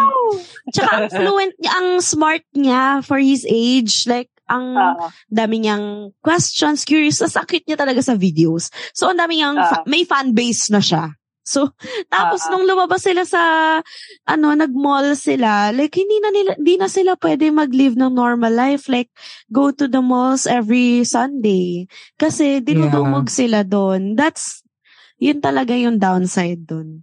[0.71, 4.05] Tsaka ang fluent niya, ang smart niya for his age.
[4.07, 5.07] Like, ang Oo.
[5.31, 7.23] dami niyang questions, curious.
[7.23, 8.69] Tapos ang cute niya talaga sa videos.
[8.91, 11.15] So, ang dami niyang, fa- may fan base na siya.
[11.41, 11.73] So,
[12.13, 12.51] tapos Oo.
[12.53, 13.43] nung lumabas sila sa,
[14.29, 18.87] ano, nag-mall sila, like, hindi na nila, hindi na sila pwede mag-live ng normal life.
[18.87, 19.11] Like,
[19.49, 21.89] go to the malls every Sunday.
[22.21, 24.15] Kasi, dinudumog sila doon.
[24.15, 24.63] That's,
[25.17, 27.03] yun talaga yung downside doon.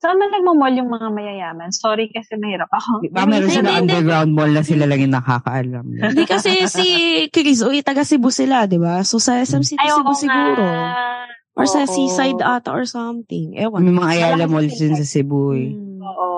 [0.00, 1.68] Saan man nagmamall yung mga mayayaman?
[1.76, 3.04] Sorry kasi mahirap ako.
[3.12, 3.92] Baka meron sila hindi, hindi.
[4.00, 5.84] underground mall na sila lang yung nakakaalam.
[5.92, 6.86] Hindi kasi si
[7.28, 9.04] Chris, uy, taga Cebu sila, di ba?
[9.04, 11.28] So, sa SM City Cebu nga.
[11.60, 11.90] Or sa Oo.
[11.90, 13.52] seaside ata or something.
[13.54, 13.84] Ewan.
[13.84, 15.70] May mga Ayala malls sa din sa Cebu eh.
[15.70, 16.00] Hmm.
[16.00, 16.30] Oo.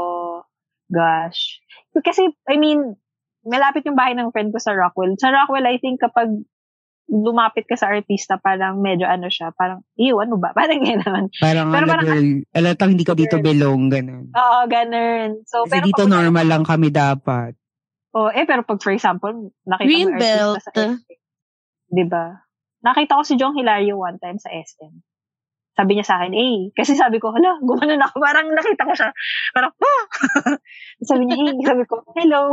[0.87, 1.63] Gosh.
[1.95, 2.99] Kasi, I mean,
[3.43, 5.15] malapit yung bahay ng friend ko sa Rockwell.
[5.17, 6.29] Sa Rockwell, I think kapag
[7.07, 10.55] lumapit ka sa artista, parang medyo ano siya, parang, ew, ano ba?
[10.59, 11.29] Parang gano'n.
[11.37, 14.33] Parang Pero ano parang- girl, alatang hindi ka dito belong, ganun.
[14.33, 15.45] Oo, ganun.
[15.45, 17.53] So, Kasi pero dito pag- normal lang kami dapat.
[18.13, 20.57] Oh, eh, pero pag, for example, nakita mo yung Greenbelt.
[20.57, 20.93] artista sa SM.
[21.89, 22.27] Diba?
[22.81, 24.93] Nakita ko si Jong Hilario one time sa SM.
[25.73, 28.21] Sabi niya sa akin, eh, kasi sabi ko, hala, gumanon ako.
[28.21, 29.11] Parang nakita ko siya.
[29.57, 30.03] Parang, ah!
[31.09, 32.53] sabi niya, eh, sabi ko, hello.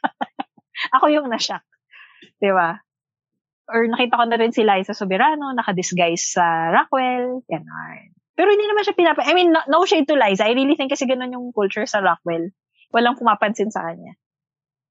[0.96, 1.60] ako yung na-shock.
[2.40, 2.80] Diba?
[3.68, 7.44] Or nakita ko na rin si Liza Soberano, naka-disguise sa Rockwell.
[7.44, 8.16] Ganon.
[8.40, 9.20] Pero hindi naman siya pinapa...
[9.28, 10.48] I mean, no, no shade to Liza.
[10.48, 12.56] I really think kasi ganun yung culture sa Rockwell.
[12.88, 14.16] Walang pumapansin sa kanya.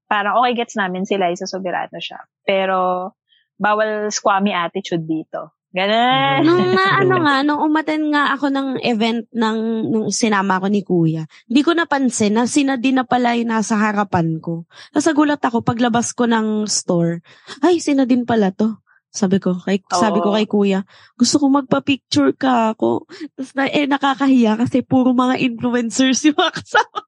[0.05, 2.21] Parang okay gets namin si Liza Soberano siya.
[2.45, 3.13] Pero
[3.57, 5.58] bawal squammy attitude dito.
[5.69, 6.49] Ganun.
[6.49, 10.81] Nung nga, ano nga, nung umaten nga ako ng event ng, nung sinama ko ni
[10.81, 14.65] kuya, hindi ko napansin na sina din na pala yung nasa harapan ko.
[14.89, 17.21] Tapos nagulat ako, paglabas ko ng store,
[17.61, 18.81] ay, sina din pala to.
[19.09, 20.85] Sabi ko, kay, sabi ko kay kuya,
[21.17, 23.09] gusto ko magpa-picture ka ako.
[23.33, 26.99] Tapos na, eh, nakakahiya kasi puro mga influencers yung mga kasama.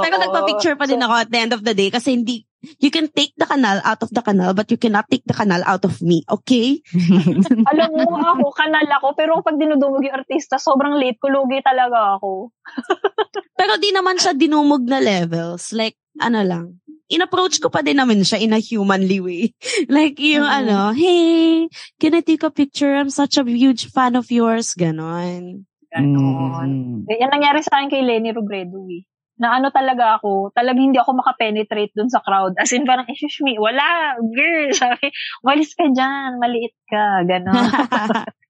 [0.00, 2.48] Pero nagpa-picture pa din ako at the end of the day kasi hindi,
[2.80, 5.60] you can take the canal out of the canal but you cannot take the canal
[5.68, 6.80] out of me, okay?
[7.76, 12.16] Alam mo ako, kanal ako, pero pag dinudumog yung artista, sobrang late ko, lugi talaga
[12.16, 12.50] ako.
[13.58, 15.74] Pero di naman siya dinumog na levels.
[15.74, 16.78] Like, ano lang.
[17.08, 19.42] In-approach ko pa din naman siya in a humanly way.
[19.88, 20.58] like, yung Mhm.
[20.60, 21.64] ano, hey,
[21.96, 22.92] can I take a picture?
[22.92, 24.76] I'm such a huge fan of yours.
[24.76, 25.64] Ganon.
[25.88, 26.70] Ganon.
[27.00, 27.08] Mm.
[27.08, 29.08] Yan nangyari sa akin kay Lenny Robredo eh.
[29.40, 32.58] Na ano talaga ako, talagang hindi ako makapenetrate dun sa crowd.
[32.60, 34.68] As in, parang, excuse me, wala, girl.
[34.76, 35.08] Sabi,
[35.40, 37.56] walis ka dyan, maliit ka, gano'n.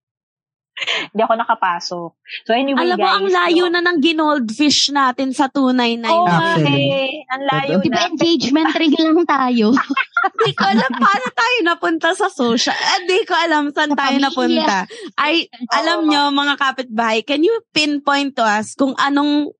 [1.10, 2.08] Hindi ako nakapasok.
[2.44, 3.16] So anyway, Alam mo, guys.
[3.16, 3.72] ang layo no?
[3.72, 6.06] na ng ginoldfish natin sa 299.
[6.06, 6.84] Oo, Actually.
[6.88, 7.10] eh.
[7.28, 8.08] Ang layo Di ba na.
[8.08, 9.66] engagement ring lang tayo?
[10.34, 12.74] Hindi ko alam paano tayo napunta sa social.
[12.74, 14.26] Hindi ko alam saan Sa tayo pamilya.
[14.26, 14.76] napunta.
[15.14, 16.08] Ay, alam Oo.
[16.08, 19.50] nyo, mga kapitbahay, can you pinpoint to us kung anong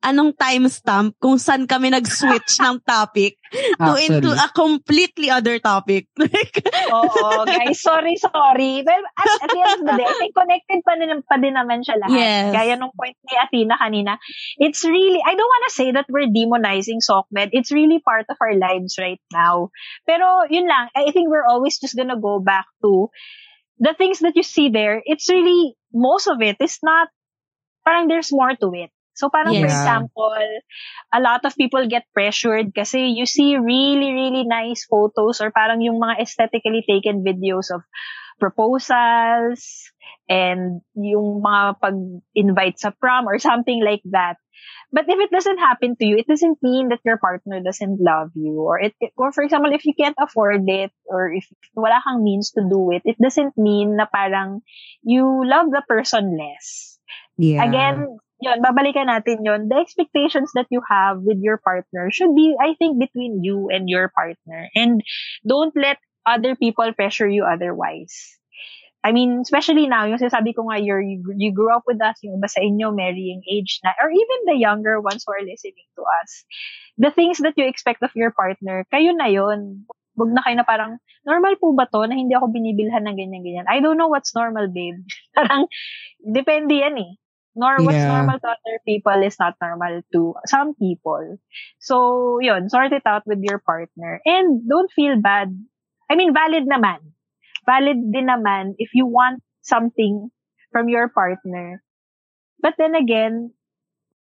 [0.00, 3.36] anong timestamp kung saan kami nag-switch ng topic
[3.76, 4.40] to into Actually.
[4.40, 6.08] a completely other topic.
[6.96, 7.84] Oo, guys.
[7.84, 8.80] Sorry, sorry.
[8.80, 11.52] Well, at, at the end of the day, I think connected pa din, pa din
[11.52, 12.16] naman siya lahat.
[12.16, 12.52] Yes.
[12.56, 14.16] Gaya nung point ni Athena kanina.
[14.56, 17.52] It's really, I don't wanna say that we're demonizing SOCMED.
[17.52, 19.68] It's really part of our lives right now.
[20.08, 23.12] Pero yun lang, I think we're always just gonna go back to
[23.76, 25.02] the things that you see there.
[25.04, 27.08] It's really, most of it is not,
[27.84, 28.90] parang there's more to it.
[29.20, 29.70] So parang for Yes.
[29.70, 30.32] example,
[31.12, 35.84] a lot of people get pressured kasi you see really, really nice photos or parang
[35.84, 37.84] yung mga aesthetically taken videos of
[38.40, 39.92] proposals
[40.28, 44.40] and yung mga pag-invite sa prom or something like that.
[44.92, 48.30] But if it doesn't happen to you, it doesn't mean that your partner doesn't love
[48.34, 48.60] you.
[48.60, 52.24] Or, it, it- or for example, if you can't afford it or if wala kang
[52.24, 54.62] means to do it, it doesn't mean na parang
[55.02, 56.98] you love the person less.
[57.38, 57.64] Yeah.
[57.64, 59.68] Again, yun, babalikan natin yun.
[59.68, 63.88] The expectations that you have with your partner should be, I think, between you and
[63.88, 64.68] your partner.
[64.74, 65.04] And
[65.46, 68.40] don't let other people pressure you otherwise.
[69.00, 72.20] I mean, especially now, yung sinasabi ko nga, you're, you, you grew up with us,
[72.20, 75.88] yung iba sa inyo, marrying age na, or even the younger ones who are listening
[75.96, 76.44] to us.
[77.00, 79.88] The things that you expect of your partner, kayo na yun.
[80.20, 80.92] Huwag na kayo na parang,
[81.24, 83.68] normal po ba to na hindi ako binibilhan ng ganyan-ganyan?
[83.72, 85.00] I don't know what's normal, babe.
[85.36, 85.64] parang,
[86.20, 87.12] depende yan eh.
[87.56, 88.06] Nor what's Yeah.
[88.06, 91.38] normal to other people is not normal to some people.
[91.82, 94.22] So, yun, sort it out with your partner.
[94.24, 95.50] And don't feel bad.
[96.08, 97.14] I mean, valid naman.
[97.66, 100.30] Valid din naman if you want something
[100.70, 101.82] from your partner.
[102.62, 103.52] But then again,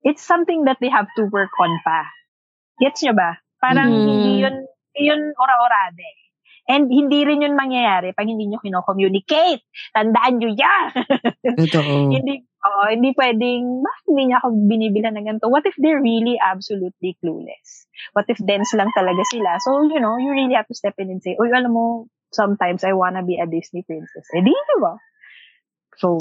[0.05, 2.05] it's something that they have to work on pa.
[2.81, 3.41] Gets nyo ba?
[3.59, 4.05] Parang Mhm.
[4.05, 4.57] hindi yun,
[4.93, 6.11] hindi yun ora-orade.
[6.65, 9.61] And hindi rin yun mangyayari pag hindi nyo kino-communicate.
[9.93, 10.89] Tandaan nyo yan!
[11.61, 12.09] Totoo.
[12.13, 15.47] hindi, oo, hindi pwedeng, bakit hindi niya ako binibilan ng ganito?
[15.53, 17.87] What if they're really absolutely clueless?
[18.17, 19.61] What if dense lang talaga sila?
[19.61, 22.83] So, you know, you really have to step in and say, uy, alam mo, sometimes
[22.83, 24.27] I wanna be a Disney princess.
[24.35, 24.97] Eh, di, di ba?
[26.01, 26.19] So,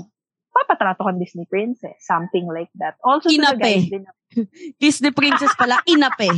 [0.53, 1.97] papatrato kang Disney princess.
[2.05, 2.95] Something like that.
[3.01, 3.57] Also, Inape.
[3.57, 4.05] guys din,
[4.81, 6.29] Disney princess pala, inape.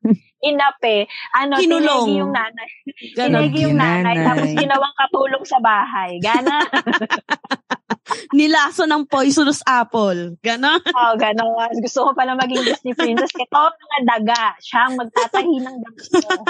[0.48, 1.08] inape.
[1.36, 2.04] Ano, Kinulong.
[2.04, 2.68] tinegi yung nanay.
[3.16, 3.40] Ganon.
[3.48, 4.14] Tinegi yung nanay.
[4.14, 4.26] Ginanay.
[4.28, 6.20] Tapos ginawang katulong sa bahay.
[6.20, 6.56] Gana.
[8.36, 10.36] Nilaso ng poisonous apple.
[10.42, 10.82] Ganon.
[10.92, 11.72] Oh, ganon.
[11.80, 13.30] Gusto ko pala maging Disney princess.
[13.32, 14.42] Ito, mga daga.
[14.58, 16.02] Siya ang magtatahi ng daga
[16.34, 16.44] mo.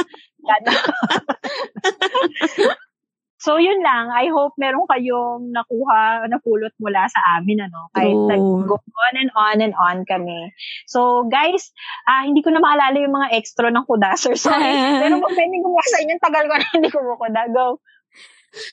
[3.42, 4.14] So, yun lang.
[4.14, 7.90] I hope meron kayong nakuha, napulot mula sa amin, ano.
[7.90, 8.30] Kahit True.
[8.30, 10.54] nag-go on and on and on kami.
[10.86, 11.74] So, guys,
[12.06, 14.38] ah hindi ko na maalala yung mga extra ng kudaser.
[14.38, 14.70] Sorry.
[15.02, 17.42] Pero kung pwede ko sa inyo, tagal ko na hindi ko kuda.
[17.50, 17.82] Go.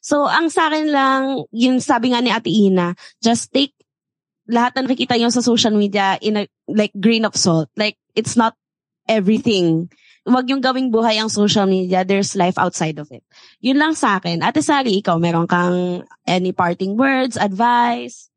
[0.06, 2.94] So, ang sa akin lang, yung sabi nga ni Ate Ina,
[3.26, 3.74] just take
[4.46, 7.70] lahat na nakikita nyo sa social media in a, like, grain of salt.
[7.74, 8.54] Like, it's not
[9.10, 9.90] everything.
[10.30, 12.06] Huwag yung gawing buhay ang social media.
[12.06, 13.26] There's life outside of it.
[13.60, 14.40] Yun lang sa akin.
[14.40, 18.30] Ate Sari, ikaw, meron kang any parting words, advice?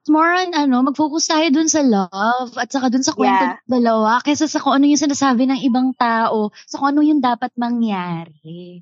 [0.00, 3.60] It's more on, ano, mag-focus tayo dun sa love at saka dun sa kwento Yeah.
[3.68, 7.20] ng dalawa kaysa sa kung ano yung sinasabi ng ibang tao, sa kung ano yung
[7.20, 8.80] dapat mangyari.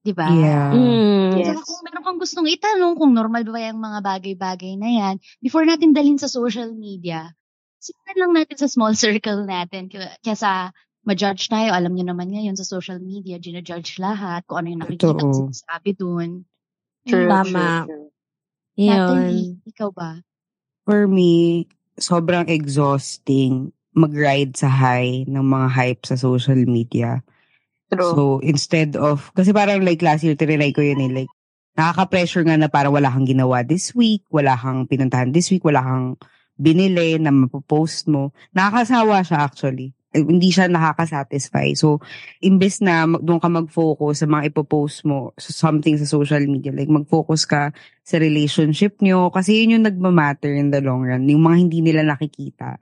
[0.00, 0.32] Di ba?
[0.32, 0.72] Yeah.
[0.72, 1.30] Mm.
[1.36, 1.46] Yes.
[1.52, 5.62] Saka kung meron kang gustong itanong kung normal ba yung mga bagay-bagay na yan, before
[5.62, 7.36] natin dalhin sa social media,
[7.76, 9.92] simulan lang natin sa small circle natin.
[9.92, 10.72] Kaya- Kesa
[11.02, 15.18] ma-judge tayo, alam nyo naman ngayon sa social media, ginajudge lahat kung ano yung nakikita
[15.18, 16.30] at sinasabi dun.
[17.02, 17.50] True, Tama.
[17.50, 18.08] true, true.
[18.78, 20.22] Natalie, ikaw ba?
[20.86, 21.66] For me,
[21.98, 27.20] sobrang exhausting mag-ride sa high ng mga hype sa social media.
[27.92, 28.14] True.
[28.16, 31.32] So, instead of, kasi parang like last year, tinry ko yun eh, like,
[31.76, 35.84] nakaka-pressure nga na parang wala kang ginawa this week, wala kang pinuntahan this week, wala
[35.84, 36.16] kang
[36.56, 38.32] binili na mapopost mo.
[38.56, 39.92] Nakakasawa siya actually.
[40.12, 41.72] Hindi siya nakaka-satisfy.
[41.72, 42.04] So,
[42.38, 46.68] imbes na mag- doon ka mag-focus sa mga ipopost mo sa something sa social media,
[46.70, 47.72] like mag-focus ka
[48.04, 51.24] sa relationship nyo, kasi yun yung nagmamatter in the long run.
[51.24, 52.76] Yung mga hindi nila nakikita.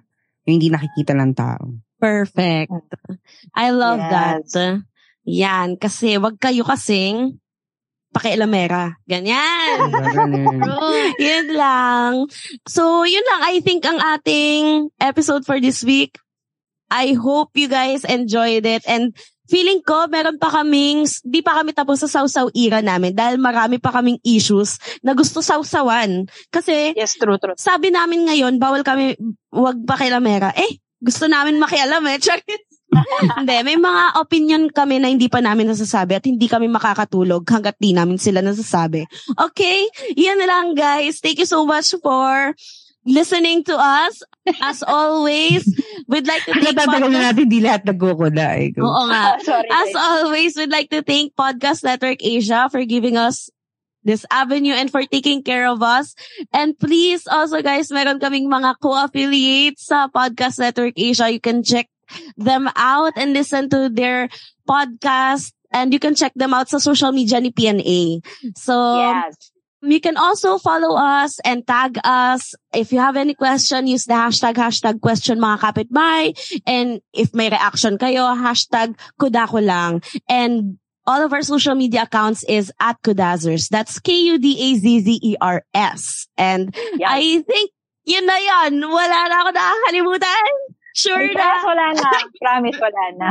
[0.51, 1.65] Yung hindi nakikita ng tao.
[2.01, 2.73] Perfect.
[3.55, 4.11] I love Yes.
[4.11, 4.83] that.
[5.29, 5.77] Yan.
[5.77, 7.39] Kasi wag kayo kasing
[8.11, 8.99] pakialamera.
[9.07, 9.77] Ganyan.
[9.87, 10.67] Ganun.
[11.23, 12.13] yun lang.
[12.67, 13.41] So, yun lang.
[13.47, 16.19] I think ang ating episode for this week.
[16.91, 18.83] I hope you guys enjoyed it.
[18.85, 19.15] And
[19.47, 23.79] feeling ko meron pa kaming, di pa kami tapos sa sausaw era namin dahil marami
[23.79, 26.27] pa kaming issues na gusto sausawan.
[26.51, 27.59] Kasi, Yes, true, true.
[27.59, 29.19] sabi namin ngayon, bawal kami,
[29.51, 30.55] wag pakilamera.
[30.55, 32.19] Eh, gusto namin makialam eh.
[32.25, 32.63] Charit.
[33.39, 37.79] hindi, may mga opinion kami na hindi pa namin nasasabi at hindi kami makakatulog hanggat
[37.79, 39.07] di namin sila nasasabi.
[39.39, 39.87] Okay?
[40.19, 41.23] Yan na lang guys.
[41.23, 42.51] Thank you so much for
[43.07, 44.23] listening to us.
[44.61, 45.65] As always,
[46.09, 48.47] we'd like to thank Natatagal na Podcast- natin di lahat nagkukuda.
[48.61, 48.73] Eh.
[48.81, 49.37] Oo nga.
[49.47, 49.69] Sorry.
[49.69, 49.97] As guys.
[49.97, 53.49] always, we'd like to thank Podcast Network Asia for giving us
[54.03, 56.17] this avenue and for taking care of us.
[56.57, 61.29] And please also guys, meron kaming mga co-affiliates sa Podcast Network Asia.
[61.29, 61.89] You can check
[62.41, 64.33] them out and listen to their
[64.65, 68.25] podcast and you can check them out sa social media ni PNA.
[68.57, 69.53] So, yes.
[69.83, 72.55] You can also follow us and tag us.
[72.75, 76.37] If you have any question, use the hashtag, hashtag question mga kapitbahay.
[76.67, 80.03] And if may reaction kayo, hashtag kudako lang.
[80.29, 83.69] And all of our social media accounts is at Kudazers.
[83.69, 84.83] That's K-U-D-A-Z-Z-E-R-S.
[86.37, 87.09] And Yes.
[87.11, 87.71] I think
[88.05, 88.81] yun na yan.
[88.85, 90.51] Wala na ako nakakalimutan.
[90.95, 91.39] Sure Ay, na.
[91.39, 92.11] promise, wala na.
[92.43, 93.31] Promise, wala na.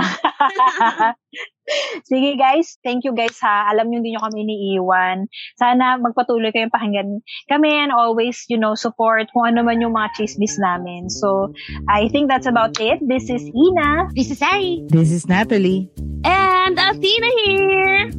[2.10, 3.70] Sige guys, thank you guys ha.
[3.70, 5.30] Alam niyo hindi nyo kami iniiwan.
[5.60, 10.18] Sana magpatuloy kayong pakinggan kami and always, you know, support kung ano man yung mga
[10.18, 11.14] chismis namin.
[11.14, 11.54] So,
[11.86, 12.98] I think that's about it.
[13.06, 14.10] This is Ina.
[14.18, 14.90] This is Ari.
[14.90, 15.92] This is Natalie.
[16.26, 18.10] And Athena here.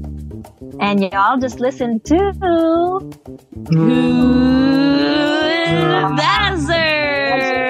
[0.78, 2.16] And y'all just listen to...
[6.10, 7.69] Kudazers.